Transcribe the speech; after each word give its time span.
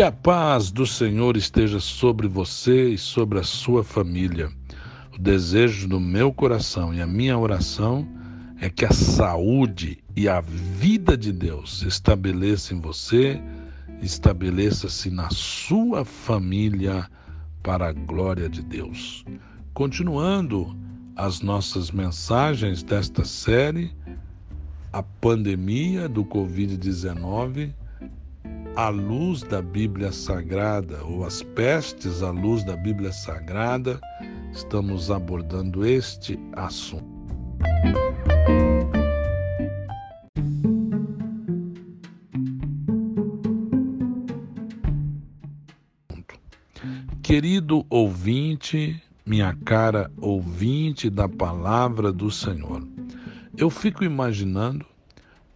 Que 0.00 0.04
a 0.04 0.10
paz 0.10 0.70
do 0.70 0.86
Senhor 0.86 1.36
esteja 1.36 1.78
sobre 1.78 2.26
você 2.26 2.88
e 2.88 2.96
sobre 2.96 3.38
a 3.38 3.42
sua 3.42 3.84
família. 3.84 4.50
O 5.12 5.18
desejo 5.18 5.86
do 5.86 6.00
meu 6.00 6.32
coração 6.32 6.94
e 6.94 7.02
a 7.02 7.06
minha 7.06 7.36
oração 7.36 8.08
é 8.58 8.70
que 8.70 8.86
a 8.86 8.92
saúde 8.92 10.02
e 10.16 10.26
a 10.26 10.40
vida 10.40 11.18
de 11.18 11.30
Deus 11.30 11.82
estabeleça 11.82 12.72
em 12.72 12.80
você, 12.80 13.42
estabeleça-se 14.00 15.10
na 15.10 15.28
sua 15.28 16.02
família 16.02 17.06
para 17.62 17.90
a 17.90 17.92
glória 17.92 18.48
de 18.48 18.62
Deus. 18.62 19.22
Continuando 19.74 20.74
as 21.14 21.42
nossas 21.42 21.90
mensagens 21.90 22.82
desta 22.82 23.22
série, 23.22 23.94
a 24.90 25.02
pandemia 25.02 26.08
do 26.08 26.24
Covid-19 26.24 27.74
à 28.76 28.88
luz 28.88 29.42
da 29.42 29.60
Bíblia 29.60 30.12
Sagrada, 30.12 31.02
ou 31.04 31.24
as 31.24 31.42
pestes 31.42 32.22
à 32.22 32.30
luz 32.30 32.64
da 32.64 32.76
Bíblia 32.76 33.12
Sagrada, 33.12 34.00
estamos 34.52 35.10
abordando 35.10 35.84
este 35.84 36.38
assunto. 36.52 37.04
Querido 47.22 47.86
ouvinte, 47.88 49.00
minha 49.24 49.54
cara 49.64 50.10
ouvinte 50.20 51.08
da 51.08 51.28
palavra 51.28 52.12
do 52.12 52.30
Senhor, 52.30 52.86
eu 53.56 53.70
fico 53.70 54.04
imaginando 54.04 54.84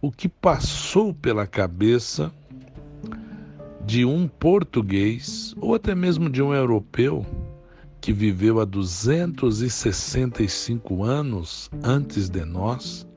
o 0.01 0.11
que 0.11 0.29
passou 0.29 1.13
pela 1.13 1.47
cabeça 1.47 2.31
de 3.85 4.03
um 4.03 4.27
português 4.27 5.53
ou 5.61 5.75
até 5.75 5.93
mesmo 5.93 6.27
de 6.29 6.41
um 6.41 6.51
europeu 6.53 7.25
que 8.01 8.11
viveu 8.11 8.59
há 8.59 8.65
265 8.65 11.03
anos 11.03 11.69
antes 11.83 12.27
de 12.29 12.43
nós, 12.45 13.07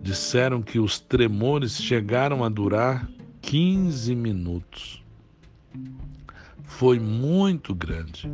disseram 0.00 0.62
que 0.62 0.78
os 0.78 1.00
tremores 1.00 1.82
chegaram 1.82 2.44
a 2.44 2.48
durar 2.48 3.08
15 3.42 4.14
minutos. 4.14 5.04
Foi 6.62 7.00
muito 7.00 7.74
grande, 7.74 8.30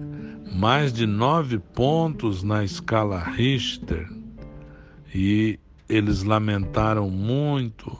mais 0.54 0.92
de 0.92 1.06
nove 1.06 1.58
pontos 1.58 2.42
na 2.42 2.62
escala 2.62 3.18
Richter, 3.18 4.10
e 5.14 5.58
eles 5.88 6.22
lamentaram 6.22 7.08
muito, 7.08 7.98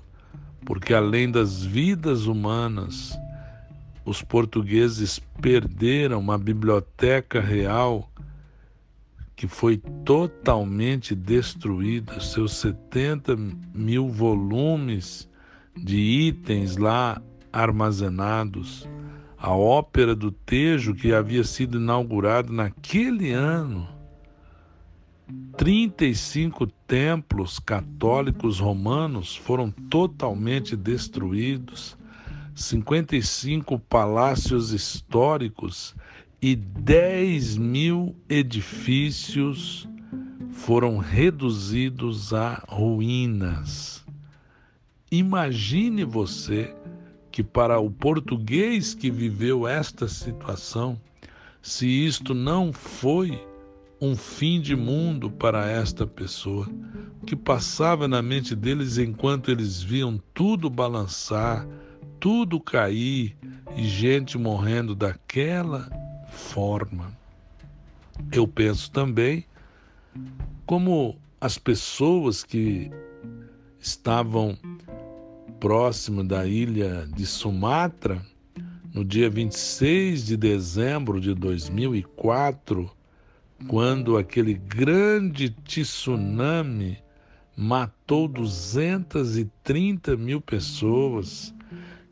porque 0.65 0.93
além 0.93 1.31
das 1.31 1.65
vidas 1.65 2.26
humanas, 2.26 3.16
os 4.05 4.21
portugueses 4.21 5.21
perderam 5.41 6.19
uma 6.19 6.37
biblioteca 6.37 7.41
real 7.41 8.12
que 9.42 9.48
foi 9.48 9.76
totalmente 10.04 11.16
destruída, 11.16 12.20
seus 12.20 12.53
70 12.58 13.36
mil 13.75 14.08
volumes 14.08 15.28
de 15.76 15.97
itens 15.97 16.76
lá 16.76 17.20
armazenados, 17.52 18.88
a 19.36 19.52
ópera 19.52 20.14
do 20.14 20.31
Tejo 20.31 20.94
que 20.94 21.12
havia 21.12 21.42
sido 21.42 21.78
inaugurada 21.78 22.52
naquele 22.52 23.32
ano, 23.32 23.88
35 25.56 26.69
templos 26.86 27.58
católicos 27.58 28.60
romanos 28.60 29.34
foram 29.34 29.72
totalmente 29.72 30.76
destruídos, 30.76 31.98
55 32.54 33.76
palácios 33.76 34.70
históricos 34.70 35.97
e 36.42 36.56
10 36.56 37.56
mil 37.56 38.16
edifícios 38.28 39.88
foram 40.50 40.98
reduzidos 40.98 42.34
a 42.34 42.64
ruínas. 42.66 44.04
Imagine 45.08 46.02
você 46.02 46.75
que, 47.31 47.44
para 47.44 47.78
o 47.78 47.88
português 47.88 48.92
que 48.92 49.08
viveu 49.08 49.69
esta 49.69 50.08
situação, 50.08 51.00
se 51.62 51.86
isto 51.86 52.34
não 52.34 52.72
foi 52.72 53.41
um 54.00 54.16
fim 54.16 54.60
de 54.60 54.75
mundo 54.75 55.31
para 55.31 55.70
esta 55.70 56.04
pessoa, 56.08 56.69
que 57.25 57.36
passava 57.36 58.08
na 58.08 58.20
mente 58.20 58.56
deles 58.56 58.98
enquanto 58.98 59.48
eles 59.48 59.81
viam 59.81 60.20
tudo 60.34 60.69
balançar, 60.69 61.64
tudo 62.19 62.58
cair 62.58 63.36
e 63.76 63.86
gente 63.86 64.36
morrendo 64.36 64.92
daquela 64.92 66.01
forma. 66.32 67.16
Eu 68.32 68.47
penso 68.48 68.91
também 68.91 69.44
como 70.66 71.16
as 71.41 71.59
pessoas 71.59 72.43
que 72.43 72.91
estavam 73.78 74.56
próximo 75.60 76.25
da 76.25 76.47
ilha 76.47 77.09
de 77.15 77.26
Sumatra, 77.26 78.25
no 78.93 79.04
dia 79.04 79.31
26 79.31 80.26
de 80.26 80.37
dezembro 80.37 81.20
de 81.20 81.34
2004, 81.34 82.91
quando 83.66 84.16
aquele 84.16 84.54
grande 84.54 85.50
tsunami 85.50 86.99
matou 87.56 88.26
230 88.28 90.16
mil 90.16 90.41
pessoas 90.41 91.54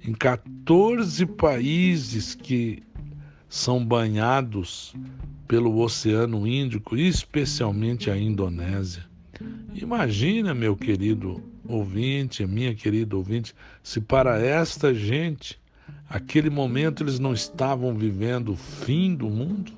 em 0.03 0.13
14 0.13 1.27
países 1.27 2.35
que 2.35 2.83
são 3.51 3.85
banhados 3.85 4.95
pelo 5.49 5.77
Oceano 5.81 6.47
Índico, 6.47 6.97
especialmente 6.97 8.09
a 8.09 8.17
Indonésia. 8.17 9.05
Imagina, 9.75 10.55
meu 10.55 10.77
querido 10.77 11.43
ouvinte, 11.67 12.47
minha 12.47 12.73
querida 12.75 13.17
ouvinte, 13.17 13.53
se 13.83 14.01
para 14.01 14.41
esta 14.41 14.95
gente, 14.95 15.61
aquele 16.09 16.49
momento 16.49 17.03
eles 17.03 17.19
não 17.19 17.33
estavam 17.33 17.93
vivendo 17.93 18.53
o 18.53 18.57
fim 18.57 19.17
do 19.17 19.29
mundo. 19.29 19.73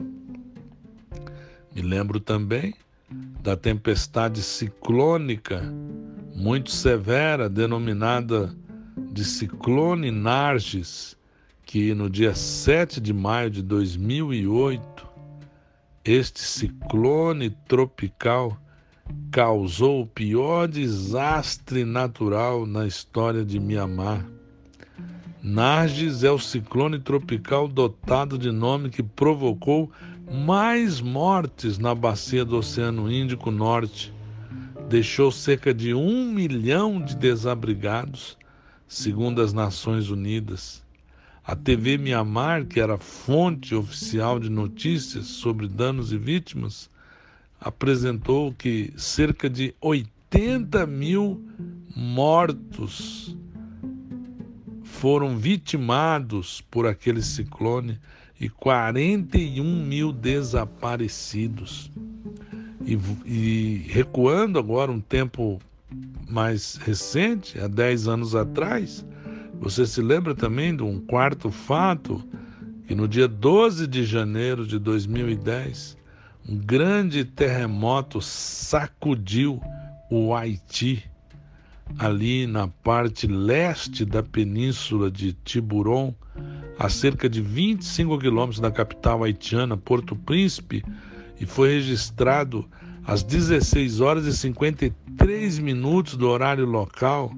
Me 1.74 1.80
lembro 1.80 2.20
também 2.20 2.74
da 3.42 3.56
tempestade 3.56 4.42
ciclônica 4.42 5.62
muito 6.34 6.70
severa, 6.70 7.48
denominada 7.48 8.54
de 9.10 9.24
ciclone 9.24 10.10
Narges, 10.10 11.16
que 11.72 11.94
no 11.94 12.10
dia 12.10 12.34
7 12.34 13.00
de 13.00 13.14
maio 13.14 13.48
de 13.48 13.62
2008, 13.62 15.08
este 16.04 16.42
ciclone 16.42 17.48
tropical 17.66 18.58
causou 19.30 20.02
o 20.02 20.06
pior 20.06 20.68
desastre 20.68 21.82
natural 21.86 22.66
na 22.66 22.86
história 22.86 23.42
de 23.42 23.58
Mianmar. 23.58 24.22
Narges 25.42 26.22
é 26.22 26.30
o 26.30 26.38
ciclone 26.38 26.98
tropical 26.98 27.66
dotado 27.66 28.36
de 28.36 28.50
nome 28.50 28.90
que 28.90 29.02
provocou 29.02 29.90
mais 30.30 31.00
mortes 31.00 31.78
na 31.78 31.94
bacia 31.94 32.44
do 32.44 32.58
Oceano 32.58 33.10
Índico 33.10 33.50
Norte. 33.50 34.12
Deixou 34.90 35.32
cerca 35.32 35.72
de 35.72 35.94
um 35.94 36.30
milhão 36.30 37.00
de 37.00 37.16
desabrigados, 37.16 38.36
segundo 38.86 39.40
as 39.40 39.54
Nações 39.54 40.10
Unidas. 40.10 40.82
A 41.44 41.56
TV 41.56 41.98
Mianmar, 41.98 42.66
que 42.66 42.78
era 42.78 42.96
fonte 42.96 43.74
oficial 43.74 44.38
de 44.38 44.48
notícias 44.48 45.26
sobre 45.26 45.66
danos 45.66 46.12
e 46.12 46.16
vítimas, 46.16 46.88
apresentou 47.60 48.52
que 48.52 48.92
cerca 48.96 49.50
de 49.50 49.74
80 49.80 50.86
mil 50.86 51.44
mortos 51.96 53.36
foram 54.84 55.36
vitimados 55.36 56.60
por 56.70 56.86
aquele 56.86 57.20
ciclone 57.20 57.98
e 58.40 58.48
41 58.48 59.64
mil 59.84 60.12
desaparecidos. 60.12 61.90
E, 62.84 62.96
e, 63.24 63.86
recuando 63.88 64.60
agora 64.60 64.92
um 64.92 65.00
tempo 65.00 65.60
mais 66.28 66.76
recente, 66.76 67.58
há 67.58 67.66
10 67.66 68.06
anos 68.08 68.34
atrás, 68.36 69.04
você 69.62 69.86
se 69.86 70.02
lembra 70.02 70.34
também 70.34 70.74
de 70.74 70.82
um 70.82 70.98
quarto 70.98 71.48
fato? 71.48 72.20
Que 72.88 72.96
no 72.96 73.06
dia 73.06 73.28
12 73.28 73.86
de 73.86 74.04
janeiro 74.04 74.66
de 74.66 74.76
2010, 74.76 75.96
um 76.48 76.56
grande 76.56 77.24
terremoto 77.24 78.20
sacudiu 78.20 79.62
o 80.10 80.34
Haiti, 80.34 81.08
ali 81.96 82.44
na 82.44 82.66
parte 82.66 83.28
leste 83.28 84.04
da 84.04 84.20
península 84.20 85.08
de 85.08 85.32
Tiburon, 85.32 86.12
a 86.76 86.88
cerca 86.88 87.28
de 87.28 87.40
25 87.40 88.18
quilômetros 88.18 88.58
da 88.58 88.70
capital 88.72 89.22
haitiana, 89.22 89.76
Porto 89.76 90.16
Príncipe, 90.16 90.84
e 91.40 91.46
foi 91.46 91.74
registrado 91.74 92.68
às 93.04 93.22
16 93.22 94.00
horas 94.00 94.26
e 94.26 94.36
53 94.36 95.60
minutos 95.60 96.16
do 96.16 96.28
horário 96.28 96.66
local, 96.66 97.32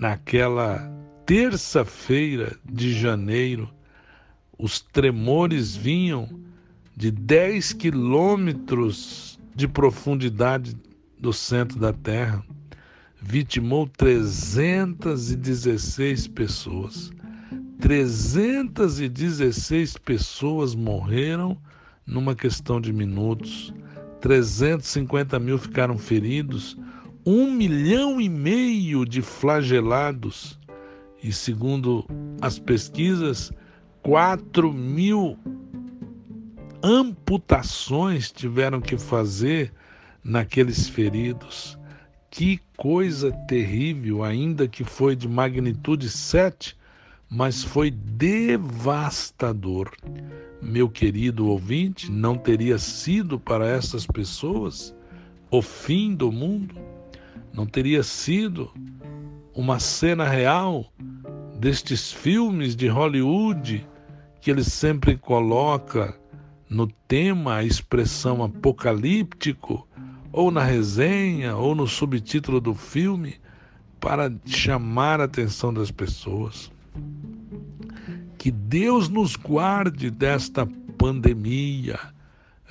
naquela 0.00 0.90
terça-feira 1.26 2.56
de 2.64 2.94
janeiro, 2.94 3.68
os 4.58 4.80
tremores 4.80 5.76
vinham 5.76 6.26
de 6.96 7.10
10 7.10 7.74
quilômetros 7.74 9.38
de 9.54 9.68
profundidade 9.68 10.74
do 11.18 11.34
centro 11.34 11.78
da 11.78 11.92
Terra. 11.92 12.42
Vitimou 13.20 13.86
316 13.86 16.28
pessoas. 16.28 17.12
316 17.78 19.98
pessoas 19.98 20.74
morreram 20.74 21.58
numa 22.06 22.34
questão 22.34 22.80
de 22.80 22.90
minutos. 22.90 23.74
350 24.22 25.38
mil 25.38 25.58
ficaram 25.58 25.98
feridos. 25.98 26.78
Um 27.24 27.50
milhão 27.50 28.20
e 28.20 28.28
meio 28.28 29.04
de 29.04 29.20
flagelados. 29.20 30.58
E 31.22 31.32
segundo 31.32 32.06
as 32.40 32.58
pesquisas, 32.58 33.52
4 34.02 34.72
mil 34.72 35.36
amputações 36.82 38.32
tiveram 38.32 38.80
que 38.80 38.96
fazer 38.96 39.72
naqueles 40.24 40.88
feridos. 40.88 41.78
Que 42.30 42.58
coisa 42.76 43.32
terrível, 43.48 44.24
ainda 44.24 44.66
que 44.66 44.84
foi 44.84 45.14
de 45.14 45.28
magnitude 45.28 46.08
7, 46.08 46.76
mas 47.28 47.62
foi 47.62 47.90
devastador. 47.90 49.90
Meu 50.62 50.88
querido 50.88 51.48
ouvinte, 51.48 52.10
não 52.10 52.38
teria 52.38 52.78
sido 52.78 53.38
para 53.38 53.66
essas 53.66 54.06
pessoas 54.06 54.94
o 55.50 55.60
fim 55.60 56.14
do 56.14 56.30
mundo? 56.30 56.76
Não 57.52 57.66
teria 57.66 58.02
sido 58.02 58.70
uma 59.54 59.78
cena 59.78 60.28
real 60.28 60.92
destes 61.58 62.12
filmes 62.12 62.74
de 62.74 62.88
Hollywood 62.88 63.86
que 64.40 64.50
ele 64.50 64.64
sempre 64.64 65.16
coloca 65.16 66.18
no 66.68 66.86
tema 66.86 67.56
a 67.56 67.64
expressão 67.64 68.42
apocalíptico, 68.42 69.86
ou 70.32 70.50
na 70.50 70.62
resenha, 70.62 71.56
ou 71.56 71.74
no 71.74 71.86
subtítulo 71.86 72.60
do 72.60 72.72
filme, 72.74 73.34
para 73.98 74.32
chamar 74.46 75.20
a 75.20 75.24
atenção 75.24 75.74
das 75.74 75.90
pessoas. 75.90 76.70
Que 78.38 78.50
Deus 78.50 79.08
nos 79.08 79.34
guarde 79.34 80.10
desta 80.10 80.66
pandemia, 80.96 81.98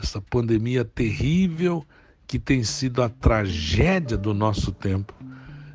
essa 0.01 0.21
pandemia 0.21 0.85
terrível 0.85 1.85
que 2.29 2.37
tem 2.37 2.63
sido 2.63 3.01
a 3.01 3.09
tragédia 3.09 4.15
do 4.15 4.35
nosso 4.35 4.71
tempo. 4.71 5.15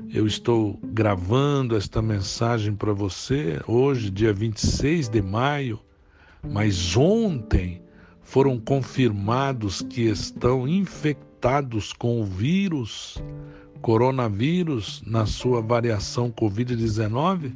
Eu 0.09 0.25
estou 0.25 0.79
gravando 0.85 1.77
esta 1.77 2.01
mensagem 2.01 2.77
para 2.77 2.93
você 2.93 3.61
hoje, 3.67 4.09
dia 4.09 4.33
26 4.33 5.09
de 5.09 5.21
maio, 5.21 5.81
mas 6.49 6.97
ontem 6.97 7.83
foram 8.23 8.61
confirmados 8.61 9.83
que 9.83 10.03
estão 10.03 10.69
infectados 10.69 11.93
com 11.93 12.21
o 12.21 12.25
vírus, 12.25 13.21
coronavírus, 13.83 15.03
na 15.05 15.27
sua 15.27 15.61
variação 15.61 16.31
Covid-19, 16.31 17.53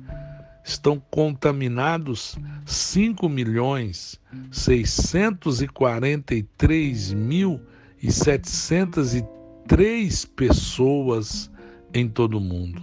estão 0.65 1.01
contaminados 1.09 2.37
5 2.67 3.29
milhões 3.29 4.21
643 4.51 7.13
mil 7.13 7.61
e 8.03 8.13
703 8.13 10.25
pessoas 10.25 11.51
em 11.93 12.09
todo 12.09 12.39
o 12.39 12.41
mundo. 12.41 12.81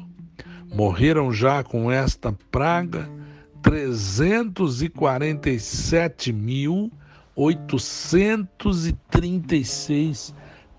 Morreram 0.74 1.32
já 1.32 1.64
com 1.64 1.90
esta 1.92 2.34
praga 2.52 3.10
347 3.62 6.34
mil 6.34 6.92
836 7.36 10.34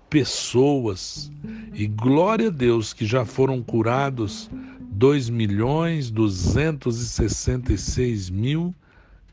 pessoas. 0.09 1.29
E 1.73 1.85
glória 1.87 2.47
a 2.47 2.51
Deus 2.51 2.93
que 2.93 3.05
já 3.05 3.25
foram 3.25 3.61
curados 3.61 4.49
2 4.79 5.29
milhões 5.29 6.09
266 6.09 8.29
mil 8.29 8.73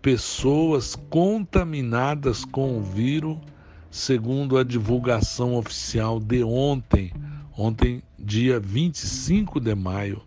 pessoas 0.00 0.96
contaminadas 1.10 2.46
com 2.46 2.78
o 2.78 2.82
vírus, 2.82 3.36
segundo 3.90 4.56
a 4.56 4.64
divulgação 4.64 5.54
oficial 5.54 6.18
de 6.18 6.42
ontem, 6.42 7.12
ontem, 7.54 8.02
dia 8.26 8.58
25 8.58 9.60
de 9.60 9.76
maio. 9.76 10.20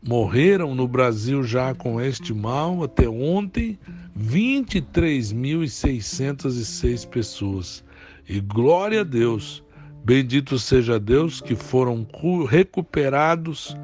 Morreram 0.00 0.72
no 0.72 0.86
Brasil 0.86 1.42
já 1.42 1.74
com 1.74 2.00
este 2.00 2.32
mal 2.32 2.84
até 2.84 3.08
ontem 3.08 3.76
23.606 4.16 7.08
pessoas. 7.08 7.82
E 8.28 8.40
glória 8.40 9.00
a 9.00 9.04
Deus, 9.04 9.64
bendito 10.04 10.60
seja 10.60 11.00
Deus 11.00 11.40
que 11.40 11.56
foram 11.56 12.06
recuperados 12.48 13.76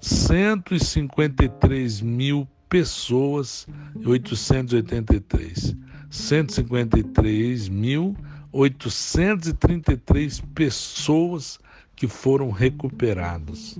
153 0.00 2.00
mil 2.00 2.46
pessoas 2.68 3.66
e 4.00 4.06
883. 4.06 5.74
153 6.08 7.68
mil 7.68 8.16
833 8.52 10.40
pessoas 10.54 11.58
que 11.98 12.06
foram 12.06 12.50
recuperadas. 12.50 13.76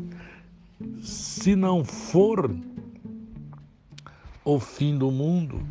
Se 1.00 1.54
não 1.54 1.84
for 1.84 2.52
o 4.44 4.58
fim 4.58 4.98
do 4.98 5.08
mundo, 5.08 5.64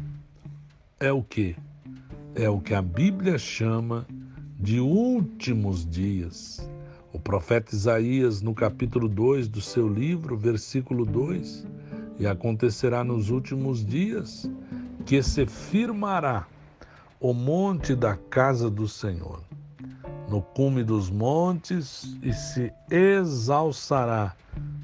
é 0.97 1.11
o 1.11 1.21
que? 1.21 1.57
É 2.33 2.49
o 2.49 2.61
que 2.61 2.73
a 2.73 2.81
Bíblia 2.81 3.37
chama 3.37 4.07
de 4.57 4.79
últimos 4.79 5.85
dias. 5.85 6.65
O 7.11 7.19
profeta 7.19 7.75
Isaías, 7.75 8.41
no 8.41 8.55
capítulo 8.55 9.09
2 9.09 9.49
do 9.49 9.59
seu 9.59 9.89
livro, 9.89 10.37
versículo 10.37 11.05
2, 11.05 11.67
e 12.17 12.25
acontecerá 12.25 13.03
nos 13.03 13.29
últimos 13.29 13.85
dias 13.85 14.49
que 15.05 15.21
se 15.21 15.45
firmará 15.45 16.47
o 17.19 17.33
monte 17.33 17.93
da 17.93 18.15
casa 18.15 18.69
do 18.69 18.87
Senhor, 18.87 19.41
no 20.27 20.41
cume 20.41 20.83
dos 20.83 21.09
montes, 21.09 22.17
e 22.21 22.33
se 22.33 22.71
exalçará 22.89 24.35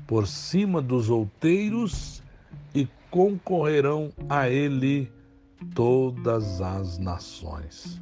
por 0.07 0.27
cima 0.27 0.81
dos 0.81 1.09
outeiros, 1.09 2.23
e 2.73 2.88
concorrerão 3.12 4.12
a 4.29 4.50
ele 4.50 5.12
todas 5.75 6.62
as 6.62 6.97
nações. 6.97 8.01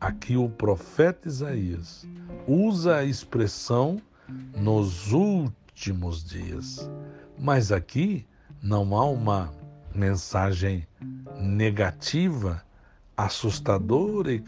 Aqui 0.00 0.36
o 0.36 0.48
profeta 0.48 1.28
Isaías 1.28 2.06
usa 2.46 2.96
a 2.96 3.04
expressão 3.04 4.02
nos 4.56 5.12
últimos 5.12 6.24
dias. 6.24 6.90
Mas 7.38 7.70
aqui 7.70 8.26
não 8.62 8.96
há 8.96 9.04
uma 9.04 9.52
mensagem 9.94 10.86
negativa, 11.38 12.62
assustadora 13.24 14.32
e 14.32 14.42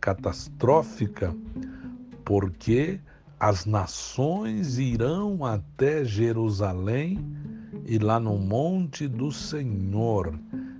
catastrófica, 0.00 1.34
porque 2.24 3.00
as 3.38 3.66
nações 3.66 4.78
irão 4.78 5.44
até 5.44 6.04
Jerusalém 6.04 7.18
e 7.84 7.98
lá 7.98 8.20
no 8.20 8.38
monte 8.38 9.08
do 9.08 9.32
Senhor 9.32 10.38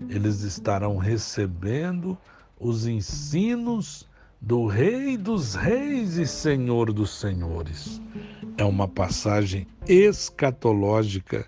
eles 0.08 0.42
estarão 0.42 0.96
recebendo 0.96 2.16
os 2.58 2.86
ensinos 2.86 4.08
do 4.40 4.66
Rei 4.66 5.16
dos 5.16 5.54
Reis 5.54 6.16
e 6.16 6.26
Senhor 6.26 6.92
dos 6.92 7.18
Senhores. 7.18 8.00
É 8.56 8.64
uma 8.64 8.86
passagem 8.86 9.66
escatológica 9.88 11.46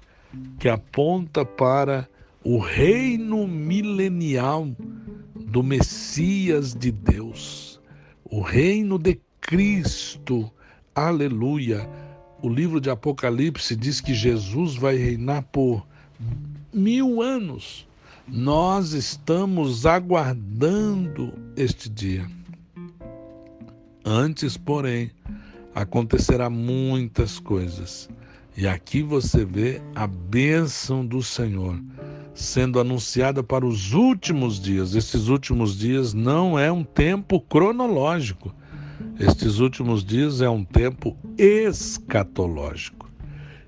que 0.58 0.68
aponta 0.68 1.44
para 1.44 2.08
o 2.44 2.58
reino 2.58 3.46
milenial 3.46 4.68
do 5.52 5.62
Messias 5.62 6.74
de 6.74 6.90
Deus, 6.90 7.78
o 8.24 8.40
reino 8.40 8.98
de 8.98 9.20
Cristo. 9.38 10.50
Aleluia. 10.94 11.86
O 12.40 12.48
livro 12.48 12.80
de 12.80 12.88
Apocalipse 12.88 13.76
diz 13.76 14.00
que 14.00 14.14
Jesus 14.14 14.76
vai 14.76 14.96
reinar 14.96 15.42
por 15.42 15.86
mil 16.72 17.20
anos. 17.20 17.86
Nós 18.26 18.94
estamos 18.94 19.84
aguardando 19.84 21.34
este 21.54 21.90
dia. 21.90 22.26
Antes, 24.02 24.56
porém, 24.56 25.10
acontecerá 25.74 26.48
muitas 26.48 27.38
coisas. 27.38 28.08
E 28.56 28.66
aqui 28.66 29.02
você 29.02 29.44
vê 29.44 29.82
a 29.94 30.06
bênção 30.06 31.04
do 31.04 31.22
Senhor 31.22 31.78
sendo 32.34 32.80
anunciada 32.80 33.42
para 33.42 33.66
os 33.66 33.92
últimos 33.92 34.60
dias. 34.60 34.94
Esses 34.94 35.28
últimos 35.28 35.78
dias 35.78 36.14
não 36.14 36.58
é 36.58 36.70
um 36.70 36.84
tempo 36.84 37.40
cronológico. 37.40 38.54
Estes 39.18 39.58
últimos 39.58 40.04
dias 40.04 40.40
é 40.40 40.48
um 40.48 40.64
tempo 40.64 41.16
escatológico. 41.36 43.10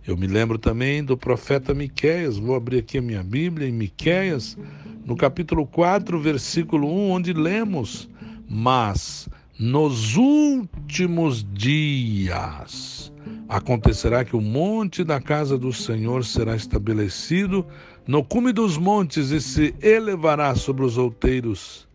Eu 0.06 0.16
me 0.16 0.26
lembro 0.26 0.58
também 0.58 1.02
do 1.02 1.16
profeta 1.16 1.72
Miqueias. 1.74 2.38
Vou 2.38 2.54
abrir 2.54 2.78
aqui 2.78 2.98
a 2.98 3.02
minha 3.02 3.22
Bíblia 3.22 3.68
em 3.68 3.72
Miqueias, 3.72 4.56
no 5.04 5.16
capítulo 5.16 5.66
4, 5.66 6.20
versículo 6.20 6.88
1, 6.88 7.10
onde 7.10 7.32
lemos: 7.32 8.08
"Mas 8.48 9.28
nos 9.58 10.16
últimos 10.16 11.46
dias 11.52 13.12
acontecerá 13.48 14.24
que 14.24 14.36
o 14.36 14.40
monte 14.40 15.04
da 15.04 15.20
casa 15.20 15.56
do 15.56 15.72
Senhor 15.72 16.24
será 16.24 16.56
estabelecido 16.56 17.66
no 18.06 18.22
cume 18.22 18.52
dos 18.52 18.76
montes 18.76 19.30
e 19.30 19.40
se 19.40 19.74
elevará 19.80 20.54
sobre 20.54 20.84
os 20.84 20.98
outeiros, 20.98 21.88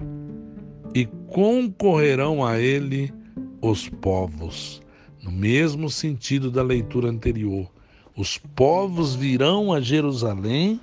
e 0.93 1.05
concorrerão 1.27 2.45
a 2.45 2.59
ele 2.59 3.13
os 3.61 3.87
povos. 3.87 4.81
No 5.21 5.31
mesmo 5.31 5.89
sentido 5.89 6.49
da 6.49 6.63
leitura 6.63 7.09
anterior, 7.09 7.69
os 8.17 8.37
povos 8.37 9.13
virão 9.13 9.71
a 9.71 9.79
Jerusalém 9.79 10.79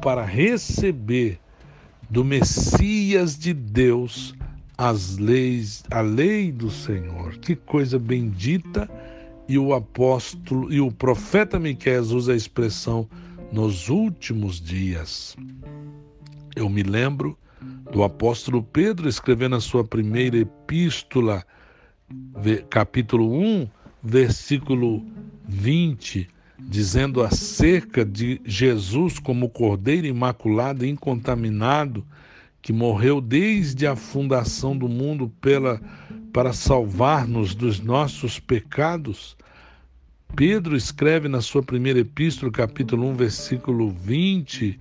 para 0.00 0.24
receber 0.24 1.38
do 2.08 2.24
Messias 2.24 3.38
de 3.38 3.52
Deus 3.52 4.34
as 4.78 5.18
leis, 5.18 5.84
a 5.90 6.00
lei 6.00 6.50
do 6.50 6.70
Senhor. 6.70 7.36
Que 7.36 7.54
coisa 7.54 7.98
bendita! 7.98 8.90
E 9.46 9.58
o 9.58 9.74
apóstolo 9.74 10.72
e 10.72 10.80
o 10.80 10.92
profeta 10.92 11.58
Miqueias 11.58 12.12
usa 12.12 12.32
a 12.32 12.36
expressão 12.36 13.08
nos 13.52 13.88
últimos 13.88 14.60
dias. 14.60 15.36
Eu 16.54 16.68
me 16.68 16.82
lembro 16.82 17.38
do 17.92 18.02
apóstolo 18.02 18.62
Pedro 18.62 19.08
escrevendo 19.08 19.56
a 19.56 19.60
sua 19.60 19.84
primeira 19.84 20.36
epístola, 20.36 21.44
capítulo 22.68 23.32
1, 23.32 23.68
versículo 24.02 25.04
20, 25.46 26.28
dizendo 26.58 27.22
acerca 27.22 28.04
de 28.04 28.40
Jesus 28.44 29.18
como 29.18 29.48
Cordeiro 29.48 30.06
imaculado 30.06 30.84
e 30.84 30.88
incontaminado 30.88 32.04
que 32.62 32.72
morreu 32.72 33.20
desde 33.20 33.86
a 33.86 33.96
fundação 33.96 34.76
do 34.76 34.88
mundo 34.88 35.32
pela, 35.40 35.80
para 36.32 36.52
salvar-nos 36.52 37.54
dos 37.54 37.80
nossos 37.80 38.38
pecados. 38.38 39.36
Pedro 40.34 40.76
escreve 40.76 41.28
na 41.28 41.40
sua 41.40 41.62
primeira 41.62 41.98
epístola, 41.98 42.50
capítulo 42.50 43.06
1, 43.08 43.14
versículo 43.14 43.90
20, 43.90 44.78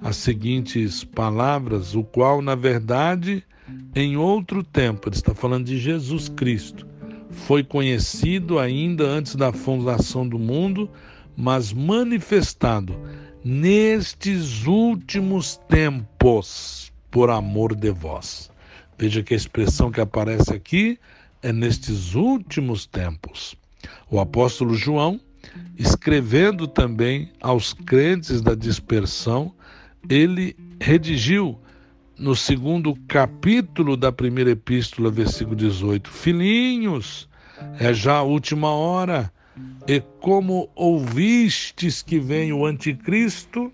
as 0.00 0.16
seguintes 0.16 1.04
palavras: 1.04 1.94
o 1.94 2.02
qual, 2.02 2.42
na 2.42 2.54
verdade, 2.54 3.44
em 3.94 4.16
outro 4.16 4.62
tempo, 4.62 5.08
ele 5.08 5.16
está 5.16 5.34
falando 5.34 5.66
de 5.66 5.78
Jesus 5.78 6.28
Cristo, 6.28 6.86
foi 7.30 7.62
conhecido 7.62 8.58
ainda 8.58 9.04
antes 9.04 9.36
da 9.36 9.52
fundação 9.52 10.26
do 10.26 10.38
mundo, 10.38 10.90
mas 11.36 11.72
manifestado 11.72 12.98
nestes 13.44 14.66
últimos 14.66 15.56
tempos 15.68 16.92
por 17.10 17.30
amor 17.30 17.74
de 17.74 17.90
vós. 17.90 18.50
Veja 18.98 19.22
que 19.22 19.34
a 19.34 19.36
expressão 19.36 19.90
que 19.90 20.00
aparece 20.00 20.52
aqui 20.52 20.98
é 21.42 21.52
nestes 21.52 22.14
últimos 22.14 22.86
tempos. 22.86 23.54
O 24.10 24.20
apóstolo 24.20 24.74
João, 24.74 25.20
escrevendo 25.76 26.66
também 26.66 27.32
aos 27.40 27.72
crentes 27.72 28.40
da 28.40 28.54
dispersão, 28.54 29.52
ele 30.08 30.56
redigiu 30.80 31.58
no 32.18 32.34
segundo 32.34 32.94
capítulo 33.08 33.96
da 33.96 34.10
primeira 34.10 34.50
epístola, 34.50 35.10
versículo 35.10 35.56
18: 35.56 36.08
Filhinhos, 36.10 37.28
é 37.78 37.92
já 37.92 38.16
a 38.16 38.22
última 38.22 38.70
hora, 38.70 39.32
e 39.86 40.00
como 40.20 40.68
ouvistes 40.74 42.02
que 42.02 42.18
vem 42.18 42.52
o 42.52 42.64
anticristo, 42.66 43.72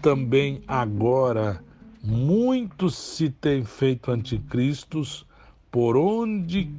também 0.00 0.62
agora 0.66 1.62
Muitos 2.02 2.96
se 2.96 3.28
têm 3.28 3.62
feito 3.62 4.10
anticristos, 4.10 5.26
por 5.70 5.98
onde 5.98 6.70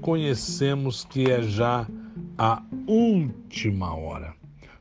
conhecemos 0.00 1.04
que 1.04 1.28
é 1.28 1.42
já 1.42 1.86
a 2.38 2.62
última 2.86 3.92
hora. 3.92 4.32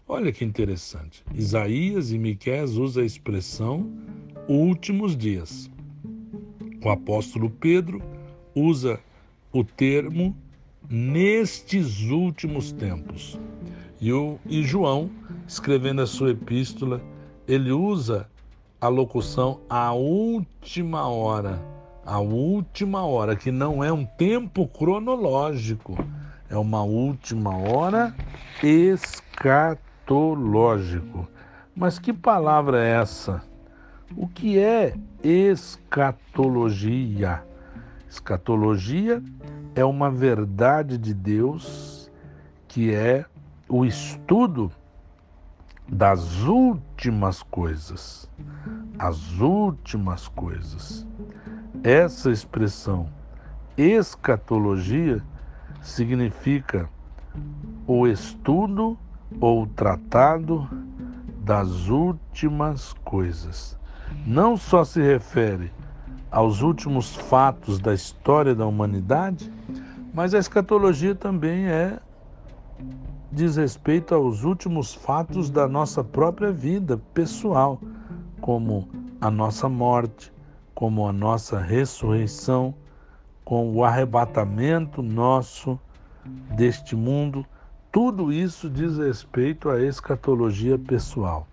Olha 0.08 0.32
que 0.32 0.46
interessante. 0.46 1.24
Isaías 1.34 2.12
e 2.12 2.18
Miqués 2.20 2.78
usam 2.78 3.02
a 3.02 3.06
expressão 3.06 3.92
últimos 4.48 5.18
dias. 5.18 5.68
O 6.86 6.90
apóstolo 6.90 7.50
Pedro 7.50 8.00
usa 8.54 9.00
o 9.52 9.64
termo 9.64 10.38
nestes 10.88 12.02
últimos 12.04 12.72
tempos. 12.72 13.40
E, 14.00 14.14
o, 14.14 14.38
e 14.46 14.62
João, 14.62 15.10
escrevendo 15.48 16.04
a 16.04 16.08
sua 16.08 16.30
epístola, 16.30 17.02
ele 17.48 17.72
usa 17.72 18.30
a 18.80 18.88
locução 18.88 19.62
a 19.68 19.92
última 19.94 21.08
hora. 21.08 21.60
A 22.06 22.20
última 22.20 23.04
hora, 23.04 23.36
que 23.36 23.52
não 23.52 23.84
é 23.84 23.92
um 23.92 24.06
tempo 24.06 24.68
cronológico, 24.68 25.98
é 26.50 26.58
uma 26.58 26.82
última 26.84 27.56
hora 27.56 28.16
escatológico. 28.63 31.27
Mas 31.75 32.00
que 32.00 32.13
palavra 32.13 32.84
é 32.84 33.01
essa? 33.01 33.44
O 34.16 34.27
que 34.27 34.58
é 34.58 34.96
escatologia? 35.24 37.44
Escatologia 38.10 39.22
é 39.75 39.84
uma 39.84 40.10
verdade 40.10 40.98
de 40.98 41.13
Deus 41.13 42.10
que 42.68 42.92
é 42.94 43.25
o 43.68 43.84
estudo 43.86 44.72
das 45.88 46.44
últimas 46.44 47.44
coisas. 47.44 48.30
As 48.98 49.39
últimas 49.39 50.27
coisas. 50.30 51.06
Essa 51.84 52.32
expressão 52.32 53.10
escatologia 53.77 55.22
significa 55.82 56.90
o 57.86 58.08
estudo 58.08 58.98
ou 59.40 59.68
tratado 59.68 60.68
das 61.40 61.88
últimas 61.88 62.94
coisas. 63.04 63.78
Não 64.26 64.58
só 64.58 64.84
se 64.84 65.02
refere 65.02 65.72
aos 66.30 66.62
últimos 66.62 67.16
fatos 67.16 67.80
da 67.80 67.94
história 67.94 68.54
da 68.54 68.66
humanidade, 68.66 69.52
mas 70.14 70.34
a 70.34 70.40
escatologia 70.40 71.16
também 71.16 71.68
é 71.68 72.00
diz 73.32 73.56
respeito 73.56 74.16
aos 74.16 74.44
últimos 74.44 74.94
fatos 74.94 75.50
da 75.50 75.68
nossa 75.68 76.04
própria 76.04 76.52
vida 76.52 76.98
pessoal, 77.14 77.80
como 78.40 78.88
a 79.20 79.30
nossa 79.30 79.68
morte, 79.68 80.32
como 80.74 81.08
a 81.08 81.14
nossa 81.14 81.60
ressurreição, 81.60 82.74
com 83.48 83.72
o 83.74 83.82
arrebatamento 83.82 85.01
nosso 85.01 85.80
deste 86.54 86.98
mundo. 86.98 87.46
tudo 87.89 88.30
isso 88.30 88.70
diz 88.70 88.98
respeito 88.98 89.70
à 89.70 89.82
escatologia 89.82 90.77
pessoal. 90.77 91.48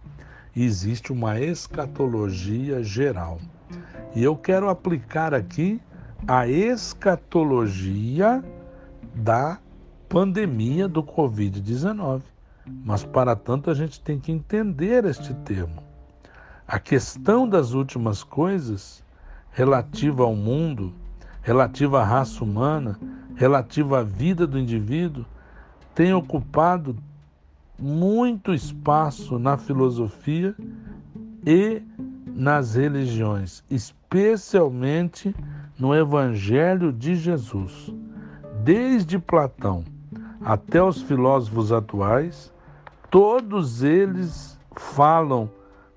Existe 0.57 1.13
uma 1.13 1.39
escatologia 1.39 2.83
geral. 2.83 3.39
E 4.13 4.25
eu 4.25 4.35
quero 4.35 4.69
aplicar 4.69 5.33
aqui 5.33 5.81
a 6.27 6.49
escatologia 6.49 8.43
da 9.15 9.61
pandemia 10.09 10.89
do 10.89 11.01
Covid-19. 11.01 12.23
Mas, 12.85 13.05
para 13.05 13.37
tanto, 13.37 13.71
a 13.71 13.75
gente 13.75 14.01
tem 14.01 14.19
que 14.19 14.33
entender 14.33 15.05
este 15.05 15.33
termo. 15.33 15.81
A 16.67 16.81
questão 16.81 17.49
das 17.49 17.71
últimas 17.71 18.25
coisas, 18.25 19.01
relativa 19.53 20.25
ao 20.25 20.35
mundo, 20.35 20.93
relativa 21.45 22.01
à 22.01 22.05
raça 22.05 22.43
humana, 22.43 22.99
relativa 23.37 24.01
à 24.01 24.03
vida 24.03 24.47
do 24.47 24.59
indivíduo, 24.59 25.25
tem 25.95 26.13
ocupado 26.13 26.97
muito 27.79 28.53
espaço 28.55 29.39
na 29.39 29.59
filosofia 29.59 30.55
e 31.47 31.83
nas 32.27 32.75
religiões, 32.75 33.63
especialmente 33.71 35.37
no 35.79 35.95
Evangelho 35.95 36.91
de 36.91 37.15
Jesus. 37.15 37.93
Desde 38.65 39.19
Platão 39.19 39.85
até 40.41 40.83
os 40.83 41.03
filósofos 41.03 41.71
atuais, 41.71 42.53
todos 43.11 43.83
eles 43.83 44.59
falam 44.75 45.51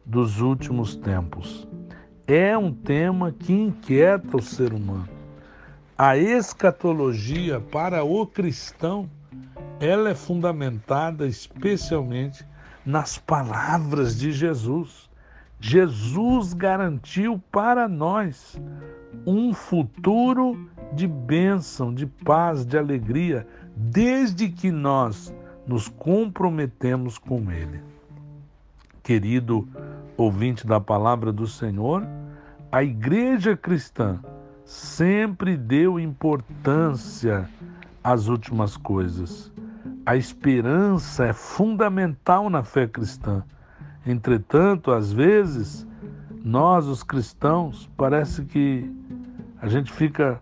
dos 0.06 0.42
últimos 0.42 0.96
tempos. 0.96 1.66
É 2.28 2.58
um 2.58 2.74
tema 2.74 3.32
que 3.32 3.54
inquieta 3.54 4.36
o 4.36 4.42
ser 4.42 4.74
humano. 4.74 5.17
A 6.00 6.16
escatologia 6.16 7.60
para 7.60 8.04
o 8.04 8.28
cristão 8.28 9.10
ela 9.80 10.12
é 10.12 10.14
fundamentada 10.14 11.26
especialmente 11.26 12.46
nas 12.86 13.18
palavras 13.18 14.16
de 14.16 14.32
Jesus. 14.32 15.10
Jesus 15.60 16.54
garantiu 16.54 17.42
para 17.52 17.88
nós 17.88 18.62
um 19.26 19.56
futuro 19.56 20.70
de 20.94 21.08
bênção, 21.08 21.92
de 21.92 22.06
paz, 22.06 22.64
de 22.64 22.78
alegria, 22.78 23.48
desde 23.76 24.50
que 24.50 24.70
nós 24.70 25.34
nos 25.66 25.88
comprometemos 25.88 27.18
com 27.18 27.52
Ele. 27.52 27.82
Querido 29.02 29.68
ouvinte 30.16 30.68
da 30.68 30.80
palavra 30.80 31.32
do 31.32 31.48
Senhor, 31.48 32.08
a 32.72 32.84
igreja 32.84 33.58
cristã 33.58 34.20
sempre 34.68 35.56
deu 35.56 35.98
importância 35.98 37.50
às 38.04 38.28
últimas 38.28 38.76
coisas. 38.76 39.50
A 40.06 40.18
esperança 40.18 41.26
é 41.26 41.32
fundamental 41.32 42.50
na 42.50 42.62
fé 42.64 42.86
cristã. 42.86 43.46
Entretanto, 44.06 44.92
às 44.92 45.10
vezes, 45.14 45.88
nós, 46.44 46.86
os 46.86 47.02
cristãos, 47.02 47.90
parece 47.96 48.44
que 48.44 48.94
a 49.62 49.70
gente 49.70 49.90
fica 49.90 50.42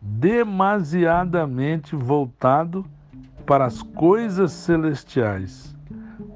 demasiadamente 0.00 1.94
voltado 1.94 2.84
para 3.46 3.64
as 3.64 3.80
coisas 3.80 4.50
celestiais. 4.50 5.72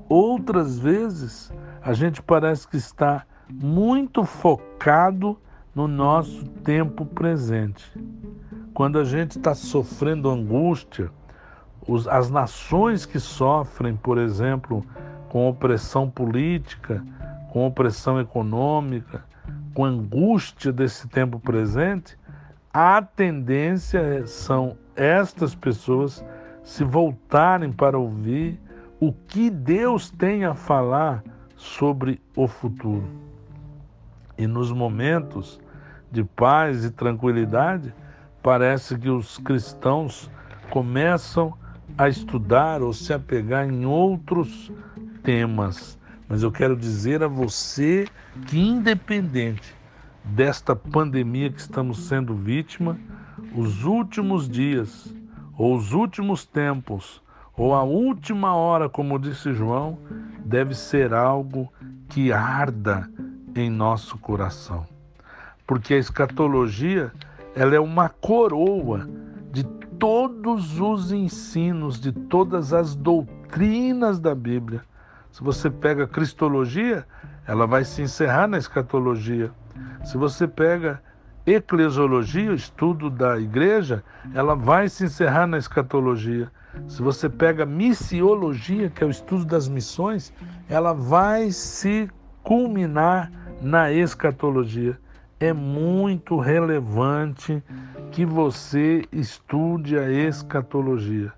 Outras 0.09 0.79
vezes, 0.79 1.53
a 1.83 1.93
gente 1.93 2.23
parece 2.23 2.69
que 2.69 2.77
está 2.77 3.27
muito 3.51 4.23
focado 4.25 5.37
no 5.77 5.87
nosso 5.87 6.43
tempo 6.65 7.05
presente. 7.05 7.85
Quando 8.73 8.99
a 8.99 9.05
gente 9.05 9.37
está 9.37 9.55
sofrendo 9.55 10.31
angústia, 10.31 11.11
os, 11.87 12.09
as 12.09 12.31
nações 12.31 13.05
que 13.05 13.21
sofrem, 13.21 13.95
por 13.95 14.17
exemplo, 14.17 14.83
com 15.29 15.47
opressão 15.47 16.09
política, 16.09 17.05
com 17.51 17.67
opressão 17.67 18.19
econômica, 18.19 19.23
com 19.75 19.85
angústia 19.85 20.73
desse 20.73 21.09
tempo 21.09 21.39
presente, 21.39 22.19
a 22.73 23.03
tendência 23.03 24.27
são 24.27 24.79
estas 24.97 25.55
pessoas 25.55 26.25
se 26.65 26.85
voltarem 26.85 27.71
para 27.71 27.99
ouvir 27.99 28.59
o 28.99 29.13
que 29.13 29.51
Deus 29.51 30.09
tem 30.09 30.47
a 30.47 30.55
falar 30.55 31.23
sobre 31.55 32.19
o 32.35 32.49
futuro. 32.49 33.05
E 34.39 34.47
nos 34.47 34.73
momentos 34.73 35.61
de 36.11 36.25
paz 36.25 36.85
e 36.85 36.91
tranquilidade, 36.91 37.93
parece 38.43 38.97
que 38.99 39.09
os 39.09 39.39
cristãos 39.39 40.31
começam 40.71 41.55
a 41.97 42.09
estudar 42.09 42.83
ou 42.83 42.93
se 42.93 43.13
apegar 43.13 43.69
em 43.69 43.87
outros 43.87 44.71
temas. 45.23 45.99
Mas 46.29 46.43
eu 46.43 46.51
quero 46.51 46.77
dizer 46.77 47.23
a 47.23 47.29
você 47.29 48.07
que, 48.47 48.59
independente 48.59 49.75
desta 50.25 50.75
pandemia 50.75 51.51
que 51.51 51.61
estamos 51.61 52.07
sendo 52.07 52.35
vítima, 52.35 52.99
os 53.55 53.85
últimos 53.85 54.49
dias, 54.49 55.13
ou 55.57 55.77
os 55.77 55.93
últimos 55.93 56.45
tempos, 56.45 57.23
ou 57.57 57.75
a 57.75 57.83
última 57.83 58.55
hora, 58.55 58.89
como 58.89 59.19
disse 59.19 59.53
João, 59.55 59.99
deve 60.45 60.75
ser 60.75 61.15
algo 61.15 61.73
que 62.09 62.33
arda 62.33 63.09
em 63.55 63.71
nosso 63.71 64.19
coração. 64.19 64.96
Porque 65.67 65.95
a 65.95 65.99
escatologia, 65.99 67.13
ela 67.55 67.75
é 67.75 67.81
uma 67.81 68.09
coroa 68.09 69.09
todos 69.99 70.81
os 70.81 71.13
ensinos, 71.13 72.01
de 72.01 72.13
todas 72.13 72.73
as 72.73 72.95
doutrinas 72.95 74.19
da 74.19 74.35
Bíblia. 74.35 74.83
Se 75.31 75.43
você 75.43 75.71
pega 75.71 76.05
a 76.05 76.09
Cristologia, 76.09 77.07
ela 77.47 77.67
vai 77.67 77.85
se 77.85 78.03
encerrar 78.03 78.47
na 78.47 78.59
escatologia. 78.59 79.51
Se 80.05 80.17
você 80.17 80.47
pega 80.47 81.03
eclesiologia, 81.47 82.53
estudo 82.53 83.09
da 83.09 83.39
igreja, 83.39 84.03
ela 84.35 84.55
vai 84.55 84.89
se 84.89 85.05
encerrar 85.05 85.47
na 85.47 85.59
escatologia. 85.59 86.51
Se 86.87 87.01
você 87.01 87.29
pega 87.29 87.65
missiologia, 87.65 88.91
que 88.91 89.03
é 89.03 89.07
o 89.07 89.11
estudo 89.11 89.45
das 89.45 89.69
missões, 89.69 90.33
ela 90.69 90.93
vai 90.93 91.51
se 91.51 92.11
culminar 92.43 93.31
na 93.63 93.93
escatologia. 93.93 94.99
É 95.39 95.53
muito 95.53 96.39
relevante 96.39 97.63
que 98.11 98.25
você 98.25 99.05
estude 99.13 99.99
a 99.99 100.11
escatologia. 100.11 101.31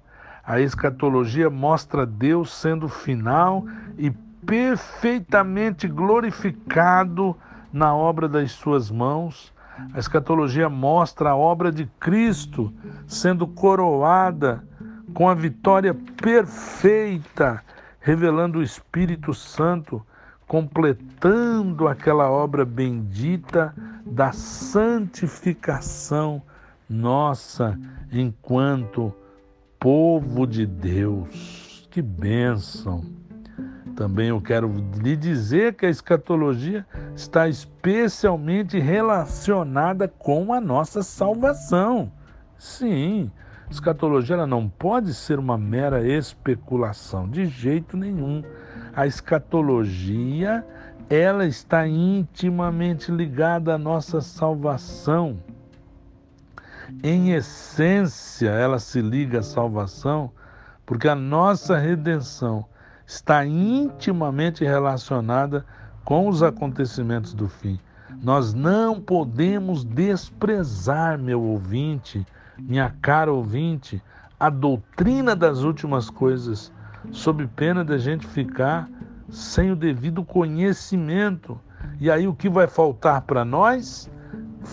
A 0.47 0.61
escatologia 0.61 1.51
mostra 1.51 2.07
Deus 2.07 2.55
sendo 2.55 2.89
final 2.89 3.67
e 3.99 4.13
perfeitamente 4.47 5.89
glorificado 5.89 7.37
na 7.73 7.93
obra 7.93 8.29
das 8.29 8.53
suas 8.53 8.89
mãos. 8.89 9.53
A 9.93 9.99
escatologia 9.99 10.69
mostra 10.69 11.31
a 11.31 11.37
obra 11.37 11.73
de 11.73 11.87
Cristo 11.99 12.73
sendo 13.05 13.49
coroada 13.49 14.65
com 15.13 15.29
a 15.29 15.35
vitória 15.35 15.93
perfeita, 16.23 17.65
revelando 18.01 18.61
o 18.61 18.63
Espírito 18.63 19.35
Santo, 19.35 20.07
completando 20.49 21.87
aquela 21.87 22.29
obra 22.31 22.65
bendita 22.65 23.75
da 24.07 24.33
santificação 24.33 26.43
nossa 26.89 27.79
enquanto 28.11 29.15
povo 29.79 30.47
de 30.47 30.65
Deus. 30.65 31.87
Que 31.91 32.01
bênção! 32.01 33.05
Também 33.95 34.29
eu 34.29 34.41
quero 34.41 34.73
lhe 35.03 35.15
dizer 35.17 35.75
que 35.75 35.85
a 35.85 35.91
escatologia 35.91 36.87
está 37.15 37.47
especialmente 37.49 38.79
relacionada 38.79 40.09
com 40.09 40.51
a 40.53 40.61
nossa 40.61 41.03
salvação. 41.03 42.13
Sim, 42.57 43.31
escatologia 43.71 44.35
ela 44.37 44.47
não 44.47 44.69
pode 44.69 45.15
ser 45.15 45.39
uma 45.39 45.59
mera 45.59 46.07
especulação, 46.07 47.29
de 47.29 47.47
jeito 47.47 47.97
nenhum. 47.97 48.43
A 48.95 49.07
escatologia 49.07 50.65
ela 51.11 51.47
está 51.47 51.87
intimamente 51.87 53.11
ligada 53.11 53.75
à 53.75 53.79
nossa 53.79 54.21
salvação. 54.21 55.39
Em 57.03 57.33
essência, 57.33 58.51
ela 58.51 58.79
se 58.79 59.01
liga 59.01 59.41
à 59.41 59.43
salvação, 59.43 60.31
porque 60.85 61.09
a 61.09 61.15
nossa 61.15 61.77
redenção 61.77 62.65
está 63.07 63.45
intimamente 63.45 64.65
relacionada 64.65 65.65
com 66.05 66.29
os 66.29 66.43
acontecimentos 66.43 67.35
do 67.35 67.49
fim. 67.49 67.79
Nós 68.23 68.55
não 68.55 69.01
podemos 69.01 69.85
desprezar, 69.85 71.19
meu 71.19 71.43
ouvinte, 71.43 72.27
minha 72.59 72.94
cara 73.03 73.33
ouvinte, 73.33 74.03
a 74.38 74.51
doutrina 74.51 75.35
das 75.35 75.62
últimas 75.62 76.11
coisas, 76.11 76.73
sob 77.11 77.47
pena 77.49 77.85
de 77.85 77.92
a 77.92 77.99
gente 77.99 78.27
ficar 78.27 78.88
sem 79.31 79.71
o 79.71 79.77
devido 79.77 80.25
conhecimento. 80.25 81.61
E 82.01 82.11
aí 82.11 82.27
o 82.27 82.35
que 82.35 82.49
vai 82.49 82.66
faltar 82.66 83.23
para 83.23 83.44
nós? 83.44 84.11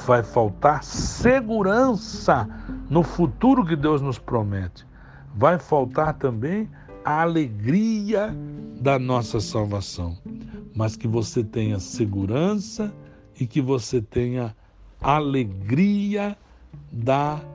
vai 0.05 0.23
faltar 0.23 0.83
segurança 0.83 2.47
no 2.89 3.03
futuro 3.03 3.65
que 3.65 3.75
Deus 3.75 4.01
nos 4.01 4.19
promete. 4.19 4.85
Vai 5.35 5.57
faltar 5.59 6.13
também 6.15 6.69
a 7.03 7.21
alegria 7.21 8.35
da 8.79 8.97
nossa 8.97 9.39
salvação, 9.39 10.17
mas 10.75 10.95
que 10.95 11.07
você 11.07 11.43
tenha 11.43 11.79
segurança 11.79 12.93
e 13.39 13.45
que 13.45 13.61
você 13.61 14.01
tenha 14.01 14.55
alegria 15.01 16.37
da 16.91 17.37
salvação. 17.37 17.54